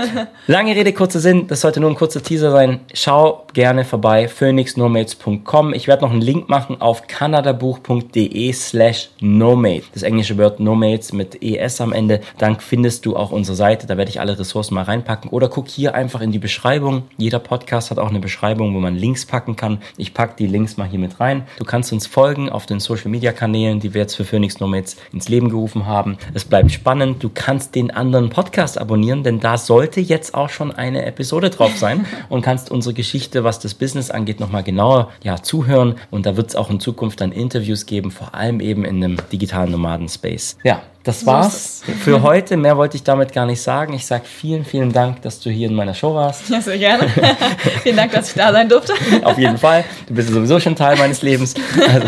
Lange 0.47 0.75
Rede, 0.75 0.93
kurzer 0.93 1.19
Sinn. 1.19 1.47
Das 1.47 1.61
sollte 1.61 1.79
nur 1.79 1.89
ein 1.89 1.95
kurzer 1.95 2.21
Teaser 2.21 2.51
sein. 2.51 2.81
Schau 2.93 3.45
gerne 3.53 3.85
vorbei. 3.85 4.27
phoenixnomates.com. 4.27 5.73
Ich 5.73 5.87
werde 5.87 6.03
noch 6.03 6.11
einen 6.11 6.21
Link 6.21 6.49
machen 6.49 6.79
auf 6.79 7.07
kanadabuch.de 7.07 8.53
slash 8.53 9.09
nomade. 9.19 9.83
Das 9.93 10.03
englische 10.03 10.37
Wort 10.37 10.52
Nomates 10.59 11.13
mit 11.13 11.41
ES 11.41 11.81
am 11.81 11.93
Ende. 11.93 12.21
Dann 12.37 12.59
findest 12.59 13.05
du 13.05 13.15
auch 13.15 13.31
unsere 13.31 13.55
Seite. 13.55 13.87
Da 13.87 13.97
werde 13.97 14.09
ich 14.09 14.19
alle 14.19 14.37
Ressourcen 14.37 14.73
mal 14.75 14.83
reinpacken. 14.83 15.29
Oder 15.29 15.49
guck 15.49 15.67
hier 15.67 15.95
einfach 15.95 16.21
in 16.21 16.31
die 16.31 16.39
Beschreibung. 16.39 17.03
Jeder 17.17 17.39
Podcast 17.39 17.91
hat 17.91 17.99
auch 17.99 18.09
eine 18.09 18.19
Beschreibung, 18.19 18.75
wo 18.75 18.79
man 18.79 18.95
Links 18.95 19.25
packen 19.25 19.55
kann. 19.55 19.79
Ich 19.97 20.13
packe 20.13 20.35
die 20.37 20.47
Links 20.47 20.77
mal 20.77 20.87
hier 20.87 20.99
mit 20.99 21.19
rein. 21.19 21.43
Du 21.57 21.65
kannst 21.65 21.91
uns 21.93 22.07
folgen 22.07 22.49
auf 22.49 22.65
den 22.65 22.79
Social 22.79 23.09
Media 23.09 23.31
Kanälen, 23.31 23.79
die 23.79 23.93
wir 23.93 24.01
jetzt 24.01 24.15
für 24.15 24.25
Phoenix 24.25 24.59
Nomads 24.59 24.97
ins 25.11 25.29
Leben 25.29 25.49
gerufen 25.49 25.85
haben. 25.85 26.17
Es 26.33 26.45
bleibt 26.45 26.71
spannend. 26.71 27.23
Du 27.23 27.29
kannst 27.33 27.75
den 27.75 27.91
anderen 27.91 28.29
Podcast 28.29 28.77
abonnieren, 28.77 29.23
denn 29.23 29.39
da 29.39 29.57
sollte 29.57 29.99
jetzt 30.01 30.33
auch 30.33 30.49
schon 30.49 30.71
eine 30.71 31.05
Episode 31.05 31.49
drauf 31.49 31.77
sein 31.77 32.05
und 32.29 32.41
kannst 32.41 32.71
unsere 32.71 32.93
Geschichte, 32.93 33.43
was 33.43 33.59
das 33.59 33.73
Business 33.73 34.11
angeht, 34.11 34.39
nochmal 34.39 34.63
genauer 34.63 35.11
ja, 35.23 35.41
zuhören. 35.41 35.95
Und 36.11 36.25
da 36.25 36.37
wird 36.37 36.49
es 36.49 36.55
auch 36.55 36.69
in 36.69 36.79
Zukunft 36.79 37.21
dann 37.21 37.31
Interviews 37.31 37.85
geben, 37.85 38.11
vor 38.11 38.35
allem 38.35 38.59
eben 38.59 38.85
in 38.85 39.03
einem 39.03 39.17
digitalen 39.31 39.71
Nomaden-Space. 39.71 40.42
Ja, 40.63 40.83
das 41.03 41.25
war's 41.25 41.81
für 41.99 42.21
heute. 42.21 42.55
Mehr 42.55 42.77
wollte 42.77 42.95
ich 42.95 43.03
damit 43.03 43.33
gar 43.33 43.45
nicht 43.45 43.61
sagen. 43.61 43.93
Ich 43.93 44.05
sage 44.05 44.23
vielen, 44.25 44.63
vielen 44.63 44.93
Dank, 44.93 45.21
dass 45.21 45.41
du 45.41 45.49
hier 45.49 45.67
in 45.67 45.75
meiner 45.75 45.93
Show 45.93 46.15
warst. 46.15 46.49
Ja, 46.49 46.61
sehr 46.61 46.77
gerne. 46.77 47.09
vielen 47.83 47.97
Dank, 47.97 48.13
dass 48.13 48.29
ich 48.29 48.35
da 48.35 48.53
sein 48.53 48.69
durfte. 48.69 48.93
Auf 49.23 49.37
jeden 49.37 49.57
Fall. 49.57 49.83
Du 50.07 50.13
bist 50.13 50.29
sowieso 50.29 50.61
schon 50.61 50.77
Teil 50.77 50.97
meines 50.97 51.21
Lebens. 51.21 51.55
Also, 51.85 52.07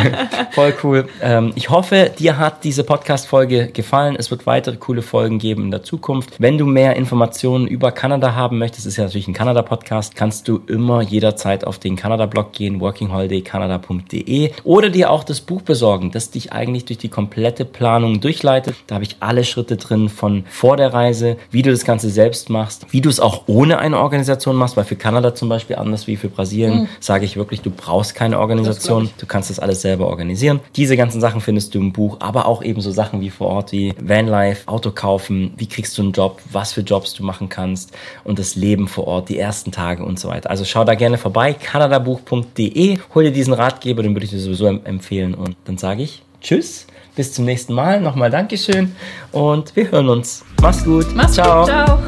voll 0.51 0.73
cool. 0.83 1.09
Ähm, 1.21 1.51
ich 1.55 1.69
hoffe, 1.69 2.09
dir 2.17 2.37
hat 2.37 2.63
diese 2.63 2.85
Podcast-Folge 2.85 3.67
gefallen. 3.67 4.15
Es 4.17 4.31
wird 4.31 4.45
weitere 4.45 4.77
coole 4.77 5.01
Folgen 5.01 5.39
geben 5.39 5.65
in 5.65 5.71
der 5.71 5.83
Zukunft. 5.83 6.35
Wenn 6.39 6.57
du 6.57 6.65
mehr 6.65 6.95
Informationen 6.95 7.67
über 7.67 7.91
Kanada 7.91 8.33
haben 8.33 8.57
möchtest, 8.59 8.85
ist 8.85 8.95
ja 8.95 9.03
natürlich 9.03 9.27
ein 9.27 9.33
Kanada-Podcast, 9.33 10.15
kannst 10.15 10.47
du 10.47 10.61
immer 10.67 11.01
jederzeit 11.01 11.67
auf 11.67 11.79
den 11.79 11.97
Kanada-Blog 11.97 12.53
gehen, 12.53 12.79
workingholidaycanada.de 12.79 14.51
oder 14.63 14.89
dir 14.89 15.11
auch 15.11 15.25
das 15.25 15.41
Buch 15.41 15.63
besorgen, 15.63 16.11
das 16.11 16.31
dich 16.31 16.53
eigentlich 16.53 16.85
durch 16.85 16.97
die 16.97 17.09
komplette 17.09 17.65
Planung 17.65 18.21
durchleitet. 18.21 18.75
Da 18.87 18.95
habe 18.95 19.05
ich 19.05 19.17
alle 19.19 19.43
Schritte 19.43 19.77
drin 19.77 20.09
von 20.09 20.43
vor 20.49 20.77
der 20.77 20.93
Reise, 20.93 21.37
wie 21.51 21.61
du 21.61 21.71
das 21.71 21.85
Ganze 21.85 22.09
selbst 22.09 22.49
machst, 22.49 22.85
wie 22.91 23.01
du 23.01 23.09
es 23.09 23.19
auch 23.19 23.43
ohne 23.47 23.79
eine 23.79 23.99
Organisation 23.99 24.55
machst, 24.55 24.77
weil 24.77 24.83
für 24.83 24.95
Kanada 24.95 25.33
zum 25.33 25.49
Beispiel 25.49 25.75
anders 25.75 26.07
wie 26.07 26.15
für 26.15 26.29
Brasilien 26.29 26.81
mhm. 26.81 26.87
sage 26.99 27.25
ich 27.25 27.35
wirklich, 27.35 27.61
du 27.61 27.71
brauchst 27.71 28.15
keine 28.15 28.39
Organisation, 28.39 29.09
du 29.17 29.25
kannst 29.25 29.49
das 29.49 29.59
alles 29.59 29.81
selber 29.81 30.07
organisieren. 30.07 30.59
Diese 30.75 30.97
ganzen 30.97 31.19
Sachen 31.21 31.41
findest 31.41 31.73
du 31.73 31.79
im 31.79 31.93
Buch, 31.93 32.17
aber 32.19 32.45
auch 32.45 32.63
eben 32.63 32.81
so 32.81 32.91
Sachen 32.91 33.21
wie 33.21 33.29
vor 33.29 33.47
Ort 33.47 33.71
wie 33.71 33.93
Vanlife, 33.99 34.67
Auto 34.67 34.91
kaufen, 34.91 35.53
wie 35.57 35.67
kriegst 35.67 35.97
du 35.97 36.03
einen 36.03 36.11
Job, 36.11 36.41
was 36.51 36.73
für 36.73 36.81
Jobs 36.81 37.13
du 37.13 37.23
machen 37.23 37.49
kannst 37.49 37.91
und 38.23 38.39
das 38.39 38.55
Leben 38.55 38.87
vor 38.87 39.07
Ort, 39.07 39.29
die 39.29 39.39
ersten 39.39 39.71
Tage 39.71 40.03
und 40.03 40.19
so 40.19 40.29
weiter. 40.29 40.49
Also 40.49 40.65
schau 40.65 40.83
da 40.83 40.95
gerne 40.95 41.17
vorbei, 41.17 41.53
kanadabuch.de, 41.53 42.99
hol 43.13 43.23
dir 43.23 43.31
diesen 43.31 43.53
Ratgeber, 43.53 44.03
den 44.03 44.13
würde 44.13 44.25
ich 44.25 44.31
dir 44.31 44.39
sowieso 44.39 44.67
empfehlen 44.67 45.33
und 45.33 45.55
dann 45.65 45.77
sage 45.77 46.03
ich 46.03 46.21
Tschüss 46.41 46.87
bis 47.15 47.33
zum 47.33 47.45
nächsten 47.45 47.73
Mal. 47.73 48.01
Nochmal 48.01 48.29
Dankeschön 48.29 48.95
und 49.31 49.75
wir 49.75 49.89
hören 49.91 50.09
uns. 50.09 50.43
Mach's 50.61 50.83
gut. 50.83 51.07
Mach's 51.15 51.33
ciao. 51.33 51.61
gut. 51.61 51.69
Ciao. 51.69 51.99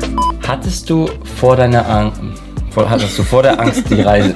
Hattest 0.48 0.90
du 0.90 1.10
vor 1.40 1.56
deiner 1.56 1.88
Angst, 1.90 2.22
hattest 2.76 3.18
du 3.18 3.24
vor 3.24 3.44
der 3.44 3.60
Angst 3.60 3.90
die 3.90 4.02
Reise? 4.02 4.36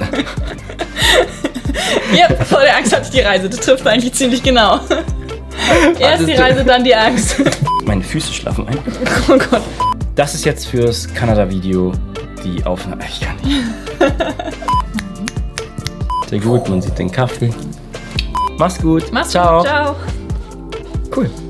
ja, 2.14 2.28
vor 2.44 2.60
der 2.60 2.76
Angst 2.76 2.94
hatte 2.94 3.04
ich 3.04 3.10
die 3.10 3.20
Reise. 3.20 3.48
Das 3.48 3.60
trifft 3.60 3.86
eigentlich 3.86 4.12
ziemlich 4.12 4.42
genau. 4.42 4.80
Erst 5.98 6.26
die 6.26 6.32
Reise, 6.32 6.64
dann 6.64 6.84
die 6.84 6.94
Angst. 6.94 7.36
Meine 7.84 8.02
Füße 8.02 8.32
schlafen 8.32 8.66
ein. 8.68 8.78
Oh 9.28 9.38
Gott. 9.38 9.62
Das 10.14 10.34
ist 10.34 10.44
jetzt 10.44 10.66
fürs 10.66 11.12
Kanada-Video 11.14 11.92
die 12.44 12.64
Aufnahme. 12.64 13.04
Ich 13.08 13.20
kann 13.20 13.36
nicht. 13.42 13.62
Sehr 16.28 16.40
gut, 16.40 16.68
man 16.68 16.82
sieht 16.82 16.98
den 16.98 17.10
Kaffee. 17.10 17.50
Mach's 18.62 18.78
gut. 18.80 19.10
Mach's 19.10 19.32
Ciao. 19.32 19.58
Gut. 19.58 19.66
Ciao. 19.66 19.96
Cool. 21.10 21.41